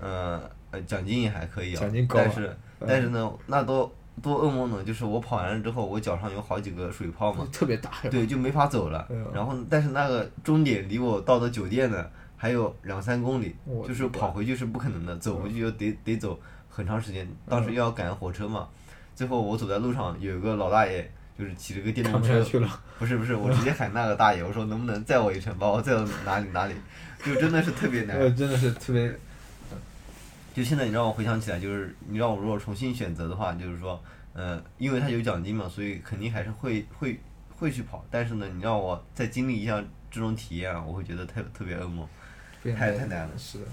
[0.00, 0.42] 呃
[0.72, 2.56] 呃奖金也还可以啊，奖金高啊但是
[2.88, 3.90] 但是呢那都
[4.22, 4.82] 多噩梦呢？
[4.82, 7.90] 就是我跑完了之后，我脚上有好几个水泡嘛，特别大。
[8.10, 9.06] 对，就没法走了。
[9.10, 13.54] 嗯然后，但是那个终点离我到的酒店呢，还有两三公里，
[13.86, 17.28] 就是跑回去是不可能的，走回去又得得走很长时间。
[17.48, 18.66] 当时又要赶火车嘛，
[19.14, 22.68] 最后我走在路上，有一个老大爷就是骑着个电动车，去了。
[22.98, 26.74] 不是不是，我直接喊那个大爷，我说能不能载我一程，把我载到哪里哪里，
[27.22, 28.16] 就真的是特别难。
[28.18, 29.14] 呃，真的是特别。
[30.56, 37.20] 就现在你让我回想起来，就是你让我如果重新选择的话，就是说，呃，因为他有奖金嘛，所以肯定还是会会
[37.58, 38.02] 会去跑。
[38.10, 42.08] 但是呢，你让我再经历一下这种体验啊，我会觉得特特别噩梦。
[42.74, 43.66] 太太难了是的。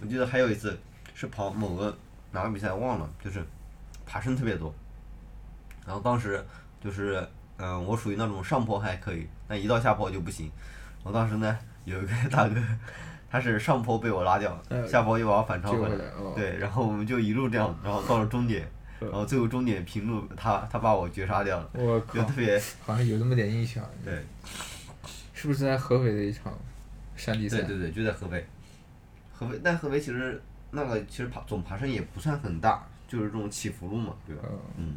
[0.00, 0.78] 我记得还有一次
[1.12, 1.98] 是跑某个
[2.30, 3.44] 哪个比赛忘了，就是
[4.06, 4.72] 爬升特别多。
[5.84, 6.40] 然后当时
[6.80, 10.48] 就是嗯、我属于那种上坡还可以，但一到下坡就不行。
[11.02, 12.54] 我当时呢有一个 大哥，
[13.36, 15.96] 他是上坡被我拉掉，呃下坡又把我反超回来
[16.34, 18.66] 对，然后我们就一路这样，然后到了终点，
[19.00, 23.84] 嗯然后最后终点平路他他把我绝杀掉了，我靠就特，别好像有那么点印象。
[24.02, 24.24] 对
[25.34, 26.50] 是不是在合肥的一场
[27.14, 27.58] 山地赛？
[27.58, 28.42] 对对对，就在合肥。
[29.34, 34.42] 合肥，但合肥其实那个其实爬总爬升也不算很大，就是这种起伏路嘛，对吧？
[34.78, 34.96] 嗯，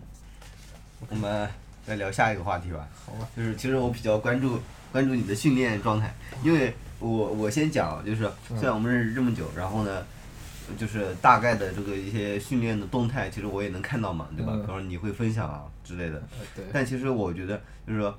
[1.01, 1.49] 嗯，我们
[1.87, 2.87] 来聊下一个话题吧。
[3.05, 3.27] 好吧。
[3.35, 4.57] 就是其实我比较关注
[4.93, 10.03] 关注你的训练状态，因为我我先讲啊，就是虽然我们认识这么久，然后呢，
[10.77, 14.51] 就是大概的这个一些训练的动态，其实我也能看到嘛，对吧？
[14.55, 16.21] 嗯比方说你会分享啊之类的。
[16.73, 18.13] 但其实我觉得，就是说，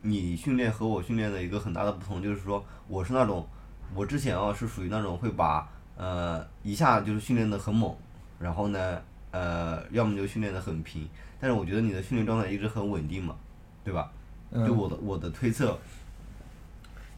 [0.00, 3.46] 你训练和我训练的一个很大的不同，就是说，我是那种，
[3.94, 7.94] 我之前啊是属于那种会把呃一下就是训练的很猛，
[8.40, 8.98] 然后呢，
[9.30, 11.06] 呃，要么就训练的很平，
[11.38, 13.36] 但是我觉得你的训练状态一直很稳定嘛，
[13.84, 14.10] 对吧？
[14.54, 15.78] 嗯就我的我的推测，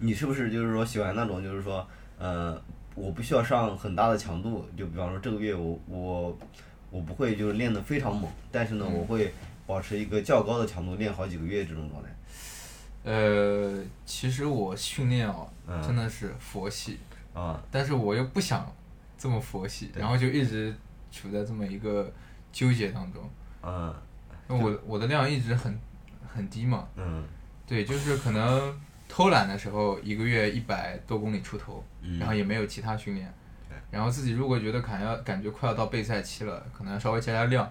[0.05, 1.87] 你是不是就是说喜欢那种就是说，
[2.19, 2.61] 呃，
[2.95, 6.38] 我不需要上很大的强度，就比方说这个月我我
[6.90, 9.33] 我不会就是练得非常猛，但是呢，我会
[9.67, 12.09] 保持一个较高的强度练好几个月这种状态。
[13.05, 16.99] 呃，其实我训练哦，嗯真的是佛系，
[17.33, 18.71] 啊，但是我又不想
[19.17, 20.75] 这么佛系，然后就一直
[21.11, 22.12] 处在这么一个
[22.53, 23.23] 纠结当中。
[23.62, 23.95] 嗯
[24.49, 25.79] 因为我我的量一直很
[26.27, 27.25] 很低嘛，嗯
[27.67, 33.33] 对，就是可能偷懒的时候一个月一百多公里出头，嗯，然后也没有其他训练，
[33.90, 37.71] 然后自己如果觉得感要感觉快要到备赛期了，可能稍微加加量，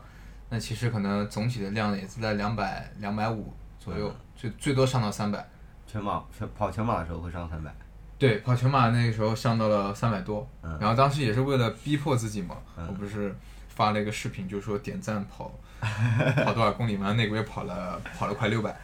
[0.49, 5.45] 那其实可能总体的量也是在两百两百五左右，最最多上到三百。
[5.85, 7.71] 全马全跑全马的时候会上三百。
[8.17, 10.77] 对，跑全马那个时候上到了三百多，嗯。
[10.79, 12.87] 然后当时也是为了逼迫自己嘛，嗯。
[12.87, 13.35] 我不是
[13.67, 18.75] 发了一个视频，就说点赞跑 跑多少公里嘛，那个月跑了跑了快六百，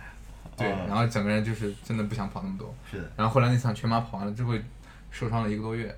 [0.60, 4.54] 对，哦然后整个人就是真的不想跑那么多，是的，然后后来那场全马跑完了之后，
[5.10, 5.96] 受伤了一个多月，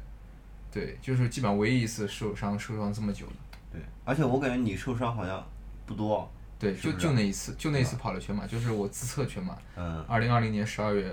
[0.72, 3.34] 对，就是基本上唯一一次受伤受伤这么久的，
[3.74, 5.44] 对，而且我感觉你受伤好像
[5.86, 6.30] 不多哦。
[6.60, 11.12] 对，就是是就那一次，就那一次跑了全马，就是我自测全马，嗯二零二零年十二月，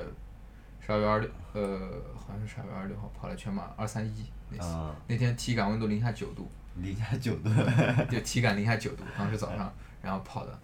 [0.78, 1.78] 十二月二六，呃，
[2.14, 7.48] 好像是十二月二十六号跑了全马二三一那次，啊，那天体感温度零下九度，零下九度。
[8.12, 10.58] 就体感零下九度，当时早上，然后跑的，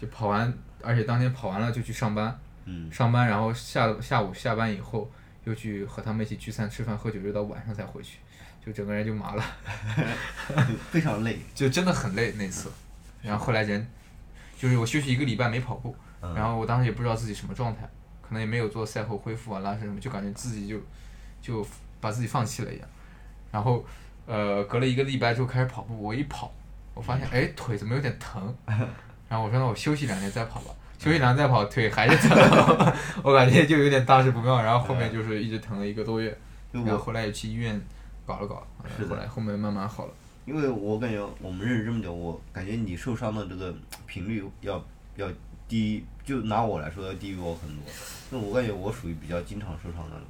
[0.00, 5.10] 就跑完，而且当天跑完了就去上班，嗯上班然后下下午下班以后
[5.44, 8.18] 又去和他们一起聚餐吃饭喝酒，又到晚上才回去，
[8.64, 9.44] 就整个人就麻了
[10.90, 11.38] 非常累。
[11.54, 12.70] 就真的很累那次，
[13.22, 13.86] 然后后来人，
[14.58, 17.88] 就是我休息一个礼拜没跑步，嗯然后我当时也不知道自己什么状态，
[18.22, 20.76] 可能也没有做赛后恢复啊拉伸什么，就感觉自己就
[21.40, 21.66] 就
[22.00, 22.88] 把自己放弃了一样。
[23.50, 23.84] 然后
[24.26, 26.52] 呃隔了一个礼拜之后开始跑步，我一跑，
[26.94, 28.54] 我发现哎腿怎么有点疼，
[29.28, 32.36] 然后我说那我休息两天再跑吧，休息两天再跑腿还是疼，
[33.22, 34.62] 我感觉就有点大事不妙。
[34.62, 36.36] 然后后面就是一直疼了一个多月，
[36.72, 37.80] 就我，然后后来也去医院
[38.26, 38.66] 搞了搞，
[39.08, 40.12] 后来后面慢慢好了。
[40.46, 43.74] 因为我感觉我们认识这么久，我感觉你受伤的这个
[44.06, 44.82] 频率要
[45.16, 45.28] 要
[45.68, 47.84] 低，就拿我来说要低于我很多。
[48.30, 50.24] 那我感觉我属于比较经常受伤那种。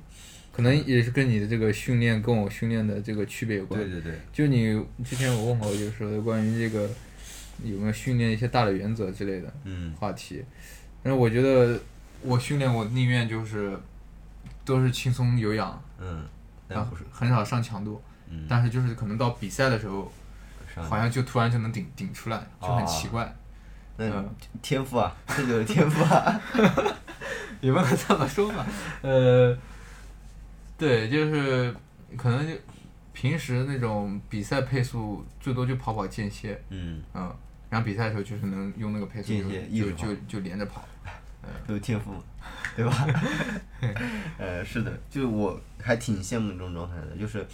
[0.51, 3.81] 可能也是跟你的这个训练跟我训练的这个区别有关。
[3.81, 6.91] 对对对，就你之前我问过，就是说关于这个
[7.65, 9.93] 有没有训练一些大的原则之类的嗯。
[9.99, 10.45] 话题，
[11.03, 11.79] 但是我觉得
[12.23, 13.79] 我训练我宁愿就是
[14.65, 16.25] 都是轻松有氧，嗯，
[16.67, 20.11] 但然后不是，很少上强度，嗯，但是就是可能到比赛的时候，
[20.77, 23.35] 好像就突然就能顶顶出来，就很奇怪。
[23.97, 24.29] 那嗯
[24.63, 26.41] 天赋啊，这就是天赋啊。
[27.61, 28.65] 也不能这么说吧，
[29.03, 29.59] 呃，
[30.77, 31.75] 对，就是
[32.17, 32.55] 可能就
[33.13, 37.35] 平时那种比赛配速最多就跑跑间歇，嗯，嗯，
[37.71, 40.87] 然后比赛的时候就是能用那个配速间就就就就连着跑，
[41.67, 42.13] 都有天赋，
[42.77, 43.07] 对吧？
[44.39, 47.47] 呃，是的，就是我还挺羡慕这种状态的，就是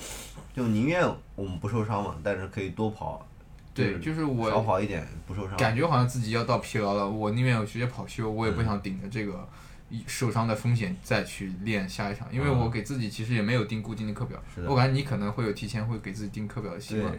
[0.54, 3.26] 就宁愿我们不受伤嘛，但是可以多跑，
[3.74, 5.56] 对，就就是我少跑一点不受伤。
[5.56, 8.64] 感觉好像自己要到疲劳了，我宁愿我直接跑休，我也不嗯。
[8.64, 9.48] 想顶着这个
[9.90, 12.58] 一受伤的风险再去练下一场，因为嗯。
[12.60, 14.70] 我给自己其实也没有定固定的课表是，的。
[14.70, 17.12] 我感觉你可能会有提前会给自己定课表的习惯，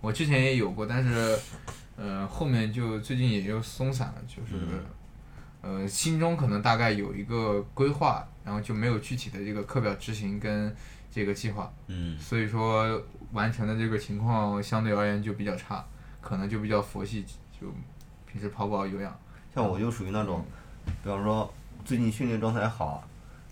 [0.00, 1.38] 我之前也有过，但是
[1.96, 4.54] 呃后面就最近也就松散了，就是。
[4.54, 4.84] 嗯
[5.62, 10.72] 呃，心中可能大概有一个规划，然后就没有具体的这个课表执行跟
[11.10, 15.84] 这个计划，嗯所以说完成的这个情况相对而言就比较差，
[16.20, 17.24] 可能就比较佛系，
[17.60, 17.66] 就
[18.30, 19.18] 平时跑跑有氧。
[19.52, 20.44] 像我就属于那种，
[21.02, 21.52] 比方说
[21.84, 23.02] 最近训练状态好，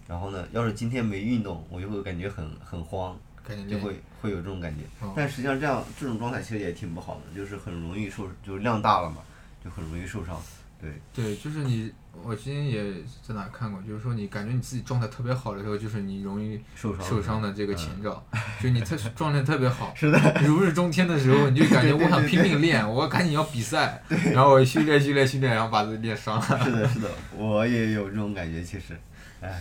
[0.07, 4.83] 然后呢，要是今天没运动，我就会感觉很很慌，感觉就会会有这种感觉。
[5.07, 9.19] 哦但实际上这样这种状态其实也挺不好的，就是很容易受，就是量大了嘛，
[9.65, 10.41] 就很容易受伤。
[10.81, 11.91] 对，对，就是你，
[12.23, 12.93] 我之前也
[13.27, 18.23] 在哪看过，就是说你感觉你自己状态特别好的时候，就是你容易受伤受伤的这个前兆，
[18.63, 24.03] 就你特状态特别好， 是的，如日中天的时候，你就感觉我想拼命练，我赶紧要比赛，
[24.33, 26.65] 然后我训练训练训练，然后把自己练伤了。
[26.65, 28.99] 是的，是的，我也有这种感觉，其实，哎，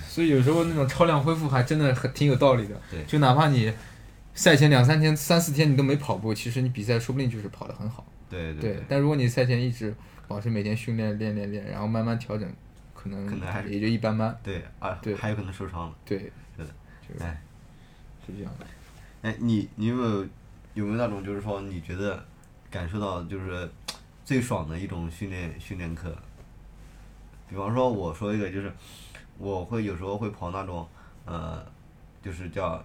[0.07, 2.79] 所以有时候那种超量恢复还真的很挺有道理的。
[2.89, 3.73] 对就哪怕你
[4.33, 8.05] 赛前两三天、三四天你都没跑步，其实你比赛说不定就是跑得很好。
[8.29, 9.93] 对对，但如果你赛前一直
[10.27, 12.51] 保持每天训练练练练，然后慢慢调整，
[12.93, 14.35] 可能可能还是也就一般般。
[14.41, 15.95] 对啊，对还有可能受伤了。
[16.05, 16.17] 对，
[16.57, 16.69] 是的，
[17.07, 17.41] 就是哎
[18.25, 18.65] 是这样的。
[19.21, 20.27] 哎，你你有没有
[20.73, 22.25] 有没有那种就是说你觉得
[22.71, 23.69] 感受到就是
[24.25, 26.15] 最爽的一种训练训练课？
[27.49, 28.73] 比方说我说一个就是
[29.37, 30.87] 我会有时候会跑那种
[31.25, 31.65] 呃，
[32.21, 32.83] 就是叫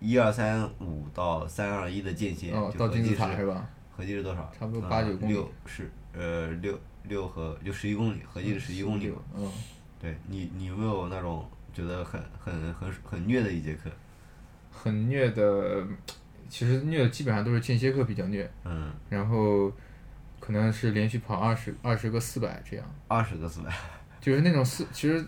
[0.00, 3.68] 一二三五到三二一的间歇，哦，就到金字塔是吧？
[3.96, 4.52] 合计是多少？
[4.58, 9.18] 差不多呃八九公里六十呃六六和就十一公里，合计是十一公里嘛。
[9.36, 9.50] 嗯，
[10.00, 13.90] 对你你有没有那种觉得很很很很虐的一节课？
[14.70, 15.86] 很虐的，
[16.48, 19.70] 其实虐的基本上都是间歇课比较虐，嗯，然后
[20.40, 22.86] 可能是连续跑二十二十个四百这样。
[23.06, 23.70] 二十个四百。
[24.20, 25.22] 就是那种四，其实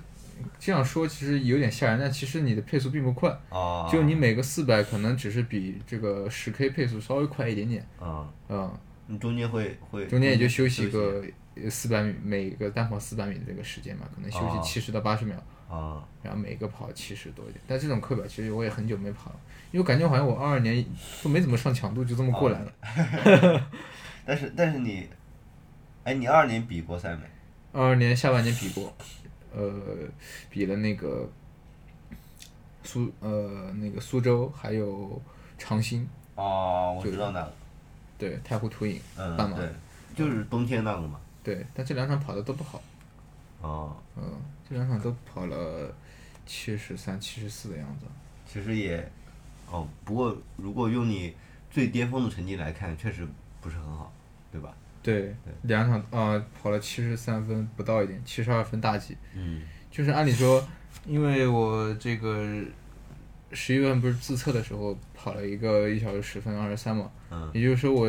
[0.58, 3.88] 这样说其实有点吓人，但其实你的配速并不快，啊。
[3.90, 8.72] 就你每个四百可能只是比这个十 K 配速稍微快一点点，啊，嗯，
[9.06, 11.22] 你中间会会中间也就休息息个
[11.70, 15.36] 四百米，每个单跑四百米的这个时间嘛，可能休息哦七十到八十秒，
[15.68, 17.60] 啊，然后每个跑七十多一点。
[17.66, 19.36] 但这种课表其实我也很久没跑了，
[19.70, 20.84] 因为我感觉好像我二二年
[21.22, 23.70] 都没怎么上强度，就这么过来了。
[24.26, 25.06] 但是但是你，
[26.02, 27.22] 哎，你二二年比过赛没？
[27.72, 28.96] 二二年下半年比过，
[29.56, 29.72] 呃，
[30.50, 31.28] 比了那个
[32.82, 35.20] 苏呃那个苏州还有
[35.58, 37.52] 长兴，哦，我知道那个，
[38.18, 39.68] 对太湖图影嗯，半马，对，
[40.14, 41.20] 就是冬天那个嘛。
[41.42, 42.82] 对，但这两场跑的都不好，
[43.60, 44.22] 哦，嗯，
[44.68, 45.94] 这两场都跑了
[46.46, 48.06] 七十三、七十四的样子，
[48.46, 49.06] 其实也，
[49.70, 51.34] 哦，不过如果用你
[51.70, 53.26] 最巅峰的成绩来看，确实
[53.60, 54.10] 不是很好，
[54.50, 54.74] 对吧？
[55.04, 60.66] 对，两场啊、跑了七十三分不到一点，七十二分大几，嗯就是按理说，
[61.06, 62.42] 因为我这个
[63.52, 68.08] 十一月份不是自测的时候跑了一个一小时十分二十三嘛，嗯也就是说我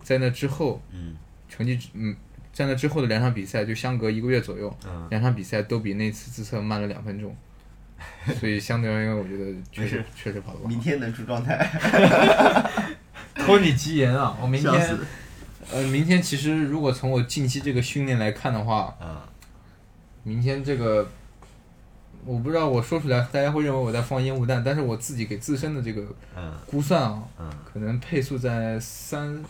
[0.00, 1.16] 在那之后嗯
[1.48, 2.14] 成绩嗯，
[2.52, 7.36] 在那之后的两场比赛就相隔一个月左右，嗯，两场比赛都比那次自测慢了两分钟，
[8.38, 10.68] 所以相对而言，我觉得确实确实跑得不好。
[10.70, 11.68] 明天能出状态。
[13.34, 14.36] 托你吉言啊！
[14.40, 14.98] 我明天
[15.72, 19.16] 呃，明天其实如果从我近期这个训练来看的话，嗯
[20.24, 21.08] 明天这个
[22.24, 26.04] 我不知道我说出来大家会认为我在放烟雾弹，但是我自己给自身的这个
[26.36, 29.42] 嗯估算啊，嗯，可能配速在三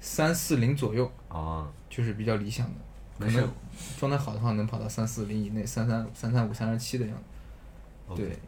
[0.00, 2.72] 三四零左右，哦，就是比较理想的。
[3.18, 3.50] 可能
[3.98, 8.14] 状态好的话能跑到三四零以内，三三三三五、三十七的样子。
[8.14, 8.38] 对，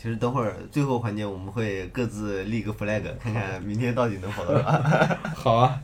[0.00, 4.62] 其实等会儿最后环节我们会各自立个 flag， 看看明天到底能跑多少。
[5.34, 5.80] 好啊，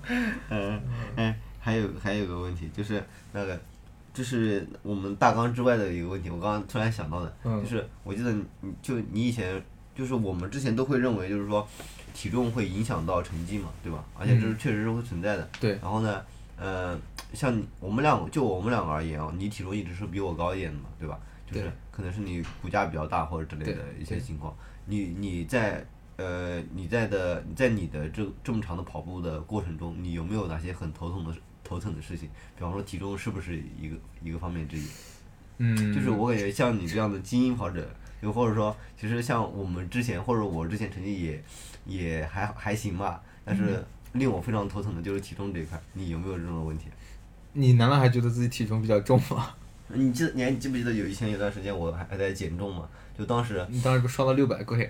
[0.51, 0.81] 嗯
[1.17, 3.61] 嗯，还有还有个问题就是那个，
[4.15, 8.45] 这是我们大纲之外的一个问题，我刚刚突然想到的，嗯就是我记得你
[8.81, 9.61] 就你以前
[9.97, 11.67] 就是我们之前都会认为就是说
[12.15, 14.05] 体重会影响到成绩嘛，对吧？
[14.17, 15.49] 而且这是嗯确实是会存在的。
[15.59, 16.23] 对然后呢，
[16.57, 16.97] 呃，
[17.33, 21.19] 像你我们两个就我们两个而言啊，你体重一直是比我高一点的嘛，对吧？
[21.51, 24.53] 就是对可能是你骨架比较大或者之类的一些情况，
[24.87, 32.29] 你你在呃你在的你在你的这这么长的跑步的过程中，你有没有哪些很头疼的头疼的事情？
[32.57, 34.85] 比方说体重是不是一个一个方面之一？
[35.59, 37.89] 嗯，就是我感觉像你这样的精英跑者，
[38.23, 41.45] 又或者说，其实像我们之前或者我之前成绩也
[41.87, 43.85] 也还还行吧，但是嗯
[44.21, 46.87] 令我非常头疼的就是体重这一块，你有没有这种问题？
[47.53, 49.55] 你难道还觉得自己体重比较重吗？
[49.95, 52.89] 你记得你还记不记得有以前有段时间我还还在减重嘛？
[53.17, 54.89] 就当时，你当时不是刷到六百公里？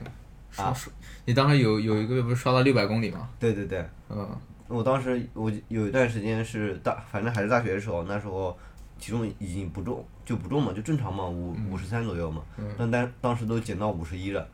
[0.50, 0.92] 刷啊刷，
[1.24, 3.28] 你当时有有一个月不是刷到六百公里吗？
[3.38, 4.28] 对对对，嗯，
[4.68, 8.56] 我当时我有一段时间是大，反正还是大学的时候，那时候
[8.98, 12.42] 体重已经不重，就不重嘛，就正常嘛，五五十三左右嘛。
[12.56, 14.46] 嗯但当当时都减到五十一了，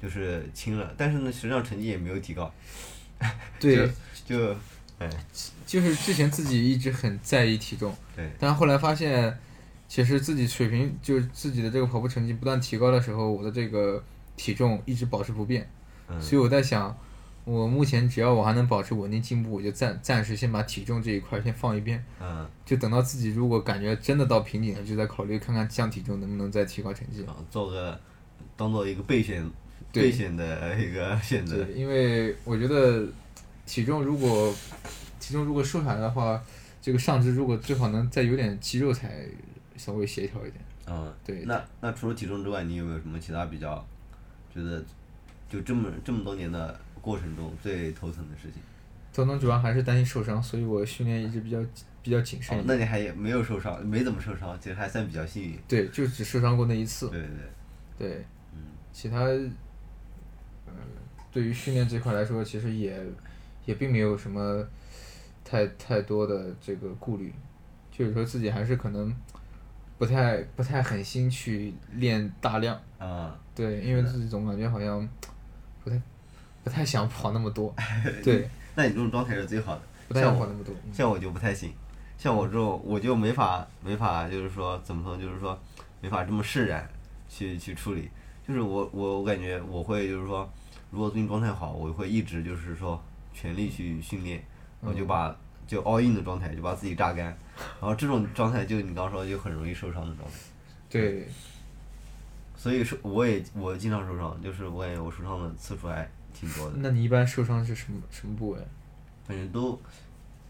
[0.00, 2.50] 就是轻了，但是呢，实际上成绩也没有提高。
[3.58, 3.90] 对，
[4.24, 4.54] 就，
[4.98, 5.10] 哎，
[5.66, 9.36] 就是之前自己一直很在意体重，对，但后来发现，
[9.88, 14.02] 其实自己水平就是自己的这个跑步成绩不断提高的时候，我的这个
[14.36, 15.68] 体重一直保持不变。
[16.10, 16.96] 嗯所以我在想，
[17.44, 27.24] 我目前只要我还能保持稳定进步，我就暂暂时先把体重这一块先放一边，嗯，就等到自己如果感觉真的到瓶颈了，就再考虑看看降体重能不能再提高成绩。
[27.24, 27.98] 啊做个
[28.56, 29.46] 当做一个备选
[29.92, 31.64] 备选的一个选择。
[31.64, 33.06] 对，因为我觉得
[33.66, 34.54] 体重如果
[35.20, 36.42] 体重如果瘦下来的话，
[36.80, 39.24] 这个上肢如果最好能再有点肌肉才
[39.78, 40.62] 稍微协调一点。
[40.86, 43.86] 嗯，对那那除了体重之外，你有没有什么其他比较
[44.52, 44.84] 觉得
[45.48, 48.60] 就这么这么多年的过程中最头疼的事情？
[49.12, 51.58] 头疼主要还是担心受伤，所以我训练一直比较
[52.02, 52.62] 比较谨慎。
[52.66, 55.58] 那你还没有受伤，没怎么受伤，其实还算比较幸运。
[55.66, 57.08] 对，就只受伤过那一次。
[57.10, 57.28] 对对
[57.98, 58.60] 对，对，嗯
[58.92, 60.72] 其他，呃，
[61.32, 63.02] 对于训练这块来说，其实也
[63.64, 64.64] 也并没有什么
[65.44, 67.32] 太太多的这个顾虑，
[67.90, 69.12] 就是说自己还是可能
[69.98, 75.06] 不太不太狠心去练大量，啊、对，因为自己总感觉好像
[75.82, 76.00] 不太
[76.62, 77.74] 不太想跑那么多，
[78.22, 79.82] 对，那你这种状态是最好的。
[80.06, 80.72] 不太像我想跑那么多。
[80.86, 81.70] 嗯像我就不太行，
[82.16, 85.58] 像我这种我就没法没法，就是说怎么说，就是说
[86.00, 86.88] 没法这么释然
[87.28, 88.08] 去去处理。
[88.46, 90.48] 就是我我我感觉我会就是说，
[90.90, 92.98] 如果最近状态好，我会一直就是说
[93.34, 94.42] 全力去训练，
[94.80, 97.36] 我就把就 all in 的状态，就把自己榨干。
[97.80, 100.36] 然后这种状态就你刚说就很容易受伤的状态。
[100.90, 101.28] 对，
[102.56, 106.76] 所以说我也我经常受伤，就是我感觉我受伤的次数还挺多的。
[106.76, 108.58] 那你一般受伤是什么什么部位？
[109.26, 109.72] 反正都，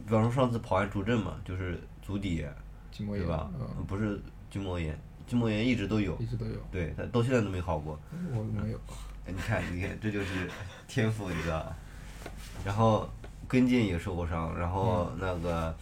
[0.06, 2.46] 比方说上次跑完主阵嘛，就是足底，
[2.92, 3.50] 筋膜炎，对吧？
[3.58, 7.98] 嗯，不是筋膜炎，筋膜炎一直都有一，直都有，对，他到现在都没好过。
[8.32, 8.80] 我没有。
[9.26, 10.50] 哎你看，你看，这就是
[10.86, 11.76] 天赋，你知道吧？
[12.64, 13.06] 然后
[13.46, 15.76] 跟腱也受过伤，然后那个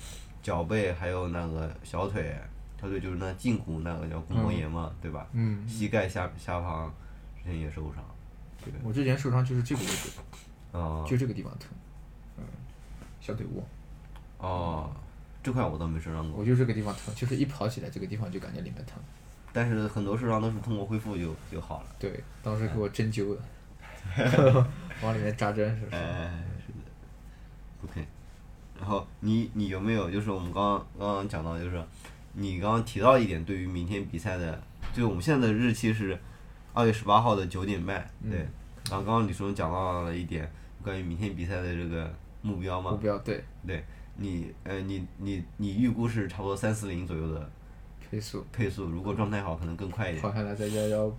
[0.47, 2.33] 脚背还有那个小腿，
[2.81, 5.27] 小腿就是那胫骨那个叫骨膜炎嘛，对吧？
[5.33, 6.89] 嗯，膝盖下下方
[7.37, 8.05] 之前也受过伤，
[8.65, 10.11] 对，我之前受伤就是这个位置，
[10.71, 11.71] 哦、就这个地方疼，
[12.39, 12.45] 嗯，
[13.21, 13.65] 小腿窝，
[14.39, 14.95] 哦，
[15.43, 19.03] 这块我倒没受伤过，我就这个地方疼，就是一跑起来这个地方就感觉里面疼。
[19.53, 21.87] 但是很多受伤都是通过恢复就就好了。
[21.99, 23.41] 对，当时给我针灸的
[25.03, 25.97] 往里面扎针是不是？
[25.97, 26.79] 哎，是的。
[27.83, 28.07] OK，
[28.79, 31.83] 然后你你有没有就是我们刚刚刚刚讲到就是，
[32.35, 34.63] 你刚刚提到一点对于明天比赛的，
[34.93, 36.19] 就是我们现在的日期是
[36.75, 38.39] 二月十八号的九点半，对。
[38.39, 38.49] 嗯。
[38.91, 40.49] 然后刚刚李叔讲到了一点
[40.83, 42.13] 关于明天比赛的这个
[42.43, 43.43] 目标嘛，目标对。
[43.67, 43.85] 对。
[44.19, 47.51] 你呃你你你预估是差不多三四零左右的
[48.11, 50.23] 配速，配速，如果状态好可能更快一点。
[50.23, 51.13] 跑下来在幺幺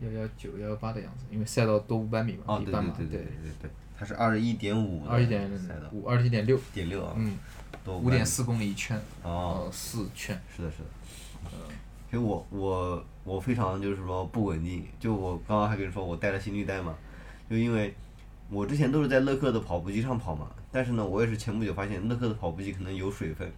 [0.00, 3.18] 幺幺九幺幺八的样子，因为赛道多五百米嘛，哦，对一般嘛，对对。
[3.18, 5.50] 对对对，它是二十一点五二一点
[5.92, 7.36] 五二十一点六，点六啊，嗯，
[7.84, 10.84] 多五点四公里一圈，哦呃，四圈，是的，是的。
[11.44, 11.74] 嗯
[12.06, 16.94] 其实我我我非常就是说不稳定，就我刚刚还跟你说我带了心率带嘛，
[17.50, 17.92] 就因为
[18.48, 23.50] 我之前都是在乐客的跑步机上跑嘛，但是呢，我也是前不久发现乐客的跑步机可能有水分，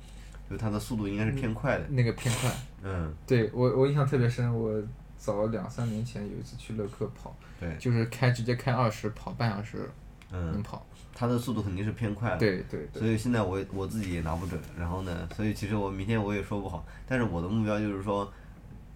[0.49, 2.51] 就它的速度应该是偏快的，那个偏快。
[2.83, 4.83] 嗯，对我我印象特别深，我
[5.19, 9.87] 早两三年前有一次去乐客跑，对，就是开直接开二十跑半小时
[10.31, 10.85] 能嗯，跑。
[11.15, 18.31] 它的速度肯定是偏快的，对对对，所以现在我我自己也拿不准，然后呢，所以其实我明天我也说不好，但是我的目标就是说，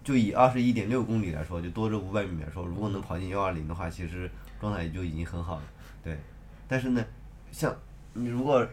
[0.03, 5.63] 就以二十一点六公里来说，就多这五百米来说，如果能跑进幺二零的话，其实状态也就已经很好了，
[6.03, 6.15] 对。
[6.67, 7.03] 但是呢，
[7.51, 7.75] 像
[8.13, 8.63] 你如果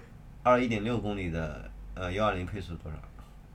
[0.43, 2.99] 二一点六公里的呃幺二零配速多少？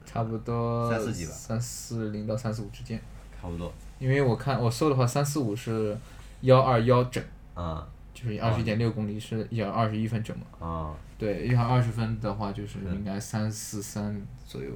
[0.05, 2.99] 差不多三四几吧三四零到三四五之间。
[3.39, 5.95] 差不多，因为我看我搜的话，三四五是
[6.41, 10.67] 幺二幺整，啊就是二十一点六公里是一二十一分整嘛。
[10.67, 12.95] 啊，对，一二十分的话就是是。
[12.95, 14.69] 应该三四三左右。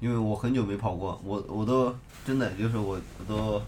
[0.00, 3.62] 因为我很久没跑过，我我都真的就是我我都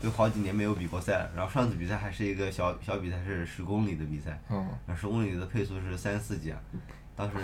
[0.00, 4.40] 就好几年没有比过赛了，然后上次比赛还是一个小小比赛，是十公里的比赛。
[4.48, 6.58] 哦，那十公里的配速是三四几啊，
[7.14, 7.36] 当时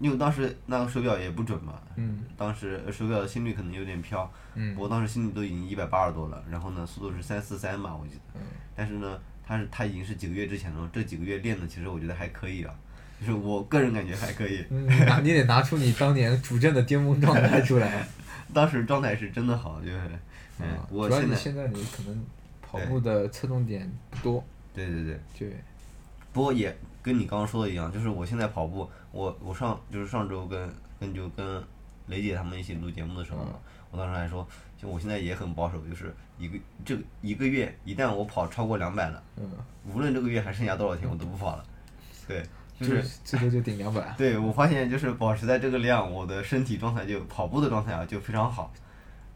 [0.00, 2.24] 因为当时那个手表也不准嘛，嗯。
[2.34, 4.74] 当时手表的心率可能有点飘，嗯。
[4.74, 8.40] 不过当时心率都已经一百八十多了，然后呢速度是三四三嘛我记得，嗯。
[8.74, 12.74] 但是呢他是他已经是几个月之前了，这几个月练的其实我觉得还可以啊，
[13.20, 18.06] 就是我个人感觉还可以， 你得拿出你当年主阵的巅峰状态出来。
[18.54, 19.98] 当时状态是真的好，就是，
[20.60, 22.24] 嗯我现在你现在你可能
[22.60, 25.56] 跑步的侧重点不多，对对对，对，
[26.34, 30.70] 不过也跟你刚刚说的一样，就是我现在跑步，我我上就是上周跟
[31.00, 31.62] 跟就跟
[32.08, 33.54] 雷姐他们一起录节目的时候嘛，
[33.92, 34.44] 我当时还说，
[34.76, 39.48] 就我现在也很保守，就是一个这个一个月一旦我跑超过两百了，嗯，
[39.86, 41.64] 无论这个月还剩下多少天，我都不跑了。
[42.26, 42.42] 对，
[42.80, 44.14] 就就是最多就顶两百。
[44.18, 48.72] 对我发现就是保持在这个量，我的身体状态就跑步的状态啊就非常好。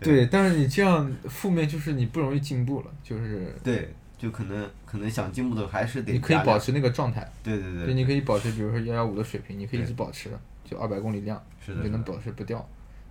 [0.00, 10.30] 对，但是你这样负面就是你不容易进步了，就是对，就可能可能想进步的还是得你可以保持那个状态，对对对就你可以保持，比如说幺幺五的水平，你可以一直保持，
[10.64, 12.66] 就二百公里量，是的的你就能保持不掉。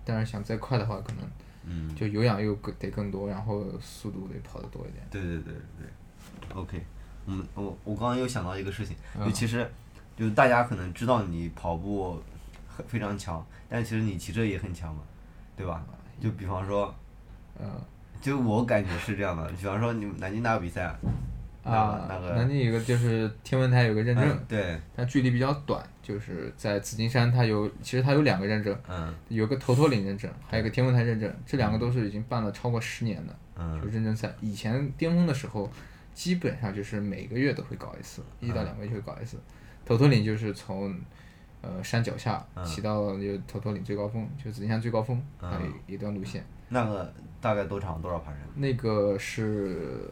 [0.06, 1.24] 但是想再快的话，可能
[1.64, 5.04] 嗯，就有氧又得更多，然后速度得跑得多一点。
[5.10, 6.80] 对对对对，OK，
[7.26, 9.32] 嗯，我我刚刚又想到一个事情，就嗯。
[9.32, 9.68] 其实
[10.16, 12.22] 就大家可能知道你跑步
[12.68, 15.02] 很非常强，但其实你骑车也很强嘛，
[15.56, 15.84] 对吧？
[16.20, 16.94] 就比方说，
[17.60, 17.68] 嗯。
[18.18, 20.92] 就我感觉是这样的，比方说你们南京大比赛，
[21.62, 34.32] 那个啊，那个南京有个就是天文台有个认证嗯，对，但距离比较短，就是在紫金山，它有其实它有两个认证，嗯有个头陀岭认证，还有个天文台认证，这两个都是已经办了超过十年的，就嗯认证赛。
[34.40, 35.68] 以前巅峰的时候，
[36.14, 39.36] 基本上就是每个月都会搞一次，一嗯到两个月就会搞一次。
[39.84, 40.96] 头陀岭就是从
[41.60, 46.44] 呃山脚下嗯骑到就头陀岭最高峰，就紫金山最高峰，嗯还有一段路线。
[46.68, 48.42] 那个大概多长多少盘山？
[48.54, 50.08] 那个是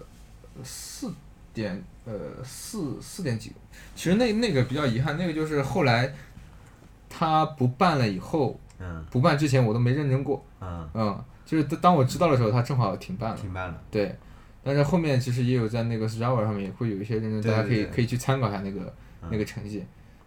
[0.65, 1.15] 四
[1.55, 2.13] 点呃
[2.45, 3.53] 四四点几，
[3.95, 6.13] 其实那那个比较遗憾，那个就是后来
[7.09, 14.15] 他不办了以后，嗯不办之前我都没认真过，嗯，嗯，就是当当我知道的时候，他正好停办了，停办了，对。
[14.67, 18.95] 但是后面其实也有在那个 Strava 上面也会有一些认真，大家可以可以去参考一下那个
[19.31, 19.85] 那个成绩。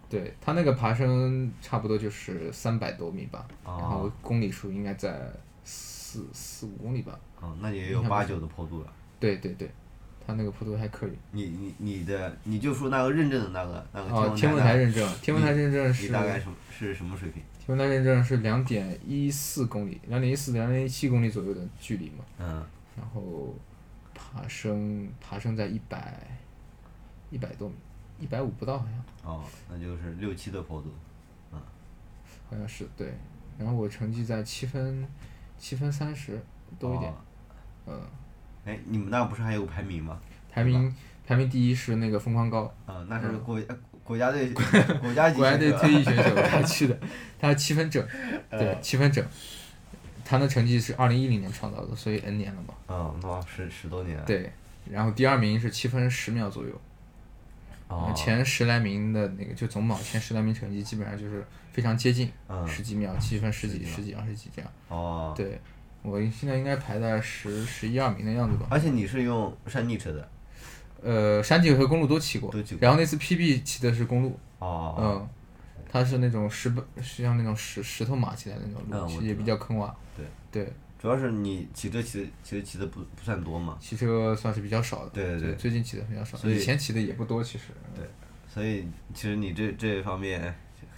[0.08, 5.30] 对他那个爬升差不多就是三百多米吧，然后哦公里数应该在
[5.64, 7.20] 四四五公里吧。
[7.42, 8.88] 哦，那也有八九的坡度了。
[9.20, 9.70] 对对对，
[10.28, 11.12] 他那个坡度还可以。
[11.32, 17.42] 你你你的你就说那个认证的那个那个哦，天文文台台认证，天文台认证你是大概什么是什么水平？
[17.58, 22.26] 天文台认证是两点一四公里，两点一四两点一七公里左右的距离嘛。
[22.40, 22.66] 嗯
[22.98, 23.56] 然后
[24.14, 26.20] 爬升爬升在一百
[27.30, 27.76] 一百多米，
[28.20, 28.86] 一百五不到好
[29.24, 30.92] 像，哦，那就是六七的坡度。
[31.54, 31.60] 嗯
[32.50, 33.14] 好像是对。
[33.58, 35.08] 然后我成绩在七分
[35.58, 36.40] 七分三十
[36.78, 37.16] 多一点，哦
[37.88, 38.02] 嗯，
[38.68, 40.20] 哎，你们那不是还有排名吗？
[40.52, 40.94] 排名
[41.26, 44.50] 排名第一是那个疯狂高，啊，那是国家国家队
[45.02, 47.00] 国家级国家队退役 选手他去的，
[47.40, 48.06] 他七分整，
[48.52, 49.26] 对呃七分整，
[50.26, 52.74] 他的成绩是二零一零年创造的，所以 N 年了嘛。
[52.90, 54.22] 嗯，那十十多年。
[54.26, 54.52] 对，
[54.90, 56.82] 然后第二名是七分十秒左右，
[57.88, 64.72] 哦，前十来名的那个就总榜前十来名成绩基本上就是非常接近，嗯十几秒，七分十几、十几秒十几、二十几这样。
[64.88, 65.60] 哦，对，
[66.10, 68.68] 我现在应该排在十十一二名的样子吧。
[68.70, 70.30] 而且你是用山地车的。
[71.04, 74.96] 呃，山地和公路都骑过都骑，过然后那次 PB 骑的是公路，哦。
[75.00, 75.30] 嗯，
[75.90, 79.94] 它是那种石板，是像那种石石头马起来的那种路，也比较坑洼。
[80.16, 85.12] 对对，主要是你骑车骑的其实骑的不不算多嘛，骑车算是比较少的。
[85.12, 87.66] 对对对最近骑的比较少，以以前骑的也不多，其实。
[87.96, 88.04] 对
[88.52, 90.54] 所以其实你这这方面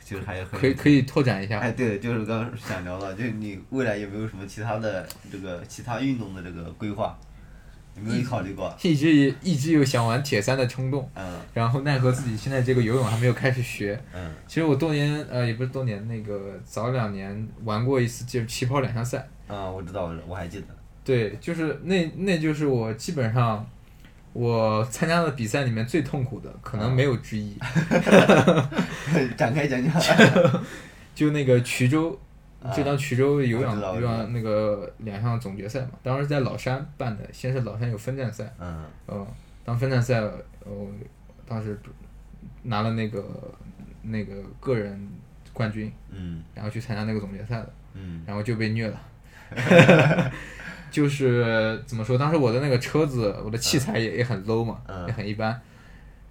[0.09, 1.59] 其实还有很可以可以拓展一下。
[1.59, 7.15] 哎，对，就是刚刚想聊的，就是你未来有没有什么其他的这个其他运动的这个规划？
[7.95, 8.75] 有没有考虑过？
[8.81, 14.01] 一直也一直有想玩铁三的冲动，嗯然后奈何自己现在这个游泳还没有开始学。
[14.15, 20.65] 嗯其实我多年呃也不是多年，那个早两年玩过一次就是起跑两项赛，啊，我知道，我我还记得。
[21.03, 23.63] 对，就是那那就是我基本上
[24.33, 27.57] 我参加的比赛里面最痛苦的，可能没有之一。
[29.35, 29.93] 展开讲讲。
[31.15, 32.17] 就那个衢州，
[32.63, 39.27] 啊就当衢州有氧有氧那个两项总决赛嘛，当时在老山办的，先是老山有分站赛，嗯嗯，
[39.65, 40.21] 当分站赛，
[40.63, 40.87] 我，
[41.45, 41.77] 当时
[42.63, 43.25] 拿了那个
[44.01, 45.09] 那个个人
[45.51, 49.01] 冠军，嗯然后去参加那个总决赛的，嗯然后就被虐了。
[50.91, 52.17] 就是怎么说？
[52.17, 55.59] 当时我的那个车子，我的器材也、也很 low 嘛，嗯也很一般。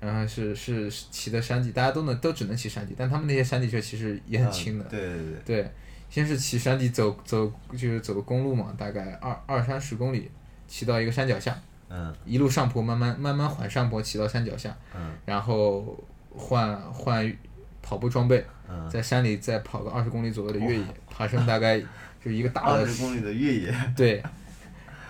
[0.00, 4.84] 然后是是是骑的山地，大家都能都只能骑山地，但他们那些山地车其实也很轻的。
[4.84, 5.62] 嗯对对对。
[5.62, 5.72] 对，
[6.08, 10.30] 先是骑山地走走，就是走公路嘛，大概二二三十公里，
[10.68, 15.98] 骑到一个山脚下，嗯一路上坡，慢慢慢慢缓上坡，骑到山脚下，嗯然后
[16.30, 17.36] 换换
[17.82, 18.88] 跑步装备，嗯。
[18.88, 21.82] 在山里再跑个二十公里左右的越野，爬升大概
[22.24, 23.74] 就一个大的二十公里的越野。
[23.96, 24.22] 对，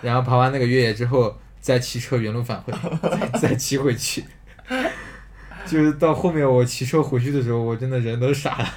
[0.01, 2.73] 然后爬完那个越野之后，再骑车原路返回，
[3.33, 4.23] 再 再骑回去。
[5.65, 8.67] 就是到后面我骑车回去的时候，我真的人都傻了，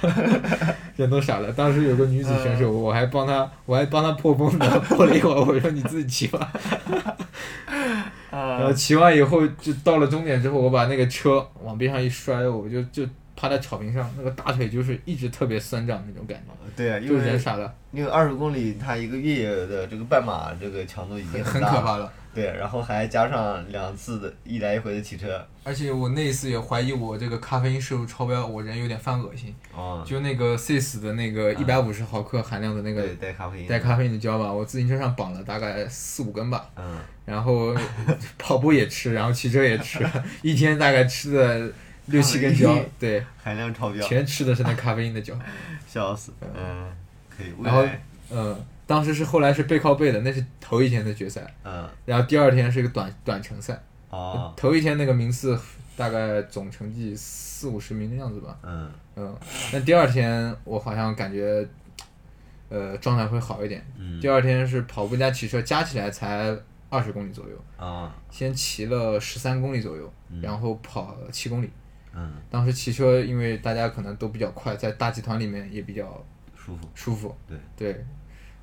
[0.95, 1.51] 人都傻了。
[1.51, 6.51] 当时有个女子选手，我还帮她，我还帮她破风的，破了一会儿，我说你自己骑吧。
[8.29, 13.03] 然后骑完以后就到了终点之后，我把那个车往边上一摔，我就就
[13.43, 22.09] 趴在草坪上，那个大腿就是一直特别酸胀那种感觉，对啊，因就是人傻了，因为二十公里它一个越野的这个半马这个强度已经很可怕了。
[22.33, 29.53] 对，然后还加上两次的一来一回的骑车，而且我那一次也怀疑我这个咖啡因摄入超标，我人有点犯恶心。
[29.75, 37.75] 哦，就那个 CIS 的那个一百五十毫克含量的那个对，带咖啡因，带咖啡因的胶吧，我自行车上绑了大概四五根吧，嗯，然后
[38.39, 40.03] 跑步也吃，然后骑车也吃，
[40.41, 41.71] 一天大概吃的
[42.07, 45.33] 六七根胶，对，含量超标，全吃的是那咖啡因的胶。
[45.87, 46.91] 笑死，嗯，
[47.29, 47.85] 可以，然后，
[48.31, 53.79] 嗯，当时是后来是背靠背的，那是头一天的决赛，嗯，然后第二天是一个短短程赛，
[54.09, 55.57] 哦， 头一天那个名次
[55.95, 59.37] 大概总成绩四五十名的样子吧，嗯，嗯，
[59.71, 61.65] 那第二天我好像感觉，
[62.69, 63.85] 呃，状态会好一点。
[63.97, 64.19] 嗯。
[64.19, 66.57] 第，二天是跑步加骑车加起来才
[66.89, 71.69] 二十公里左右，啊，先骑了十三公里左右，嗯然后跑七公里。
[72.13, 76.23] 嗯，当时骑车因为大家可能都比较快，在大集团里面也比较
[76.55, 77.35] 舒服，舒服。
[77.47, 78.05] 对对，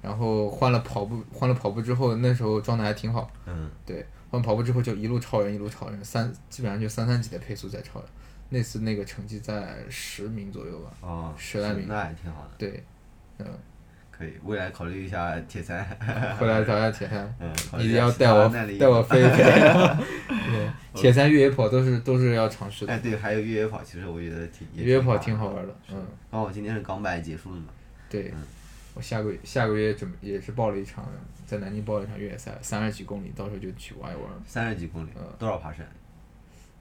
[0.00, 3.30] 然后换了跑步，换了跑步之后，那时候状态还挺好。
[3.46, 8.08] 嗯，对，换跑步之后就一路超人，一路超人，三基本上就三三几的配速在超人。
[8.52, 10.92] 那次那个成绩在十名左右吧。
[11.00, 12.82] 哦，十来名那还挺好的，对，
[13.38, 13.46] 嗯，
[14.20, 15.82] 可以，未来考虑一下铁三，
[16.38, 18.46] 回来找下铁三，嗯， 考虑一定要带我
[18.78, 19.36] 带我飞一飞。
[20.28, 25.74] 对，铁三越野跑都是都是要尝试的哎，，对，还有越野跑，其实我觉得挺越野跑挺好玩的。
[25.90, 27.68] 嗯，刚好今天是港百结束了嘛，
[28.10, 28.42] 对嗯，
[28.94, 31.08] 我下个月下个月准也是报了一场，
[31.46, 35.86] 在南京报了一场越野赛，三十几公里，到时候就去玩一玩，三十几公里嗯，多少爬山？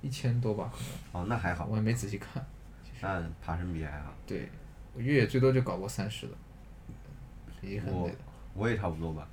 [0.02, 0.80] 一千多吧可
[1.14, 2.46] 能，哦，那还好我，也没仔细看。
[3.02, 4.50] 那爬山比还好，对，
[4.94, 6.34] 我越野最多就搞过三十的，
[7.62, 8.10] 也很我。
[8.56, 9.28] 我也差不多吧，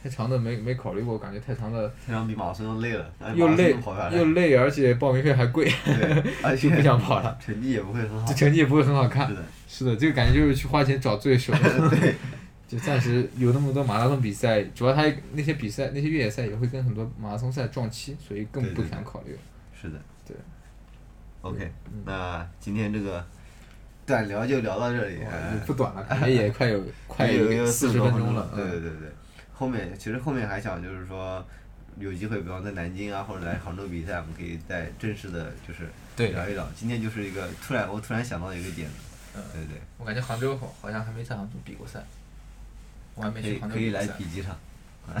[0.00, 3.74] 太长的没没考虑过，感觉太长的太长比马拉松又累了，哎又累
[4.12, 5.68] 又累，而且报名费还贵，
[6.42, 9.34] 而 且就不想跑了，成绩也不会很好这，成绩也不会很好看是。
[9.34, 11.52] 的，是的，这个感觉就是去花钱找罪受。
[11.90, 12.14] 对
[12.68, 19.36] 就暂时有那么多马拉松比赛，主要他那些比赛那些越野赛也会跟很多马拉松赛撞期，所以更不想考虑。
[19.74, 20.36] 是的，对。
[21.40, 23.24] OK，嗯那今天这个
[24.08, 25.18] 短聊就聊到这里，
[25.66, 28.50] 不短了， 感觉也快有快有有四十分分钟了。
[28.54, 29.12] 对对嗯对对，
[29.52, 31.44] 后面其实后面还想就是说，
[31.98, 36.66] 有机会，比方在南京啊，或者来杭州比赛，我们可以再正式的就是对聊一聊。
[36.74, 38.94] 今天就是一个突然我突然想到一个点子，
[39.36, 42.02] 嗯对对，我感觉杭州好好像还没在杭州比过赛，
[43.14, 44.06] 我还没去杭州可以来。
[44.16, 44.56] 比几场。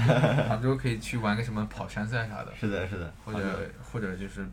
[0.48, 4.46] 杭州可以去玩个什么跑山赛啥的，是的，是的，或者或者就是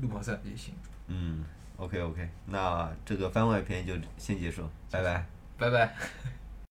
[0.00, 0.74] 路跑赛也行。
[1.06, 1.44] 嗯
[1.80, 5.24] ，OK OK，那这个番外篇就先结束，拜拜。
[5.58, 5.94] 拜拜。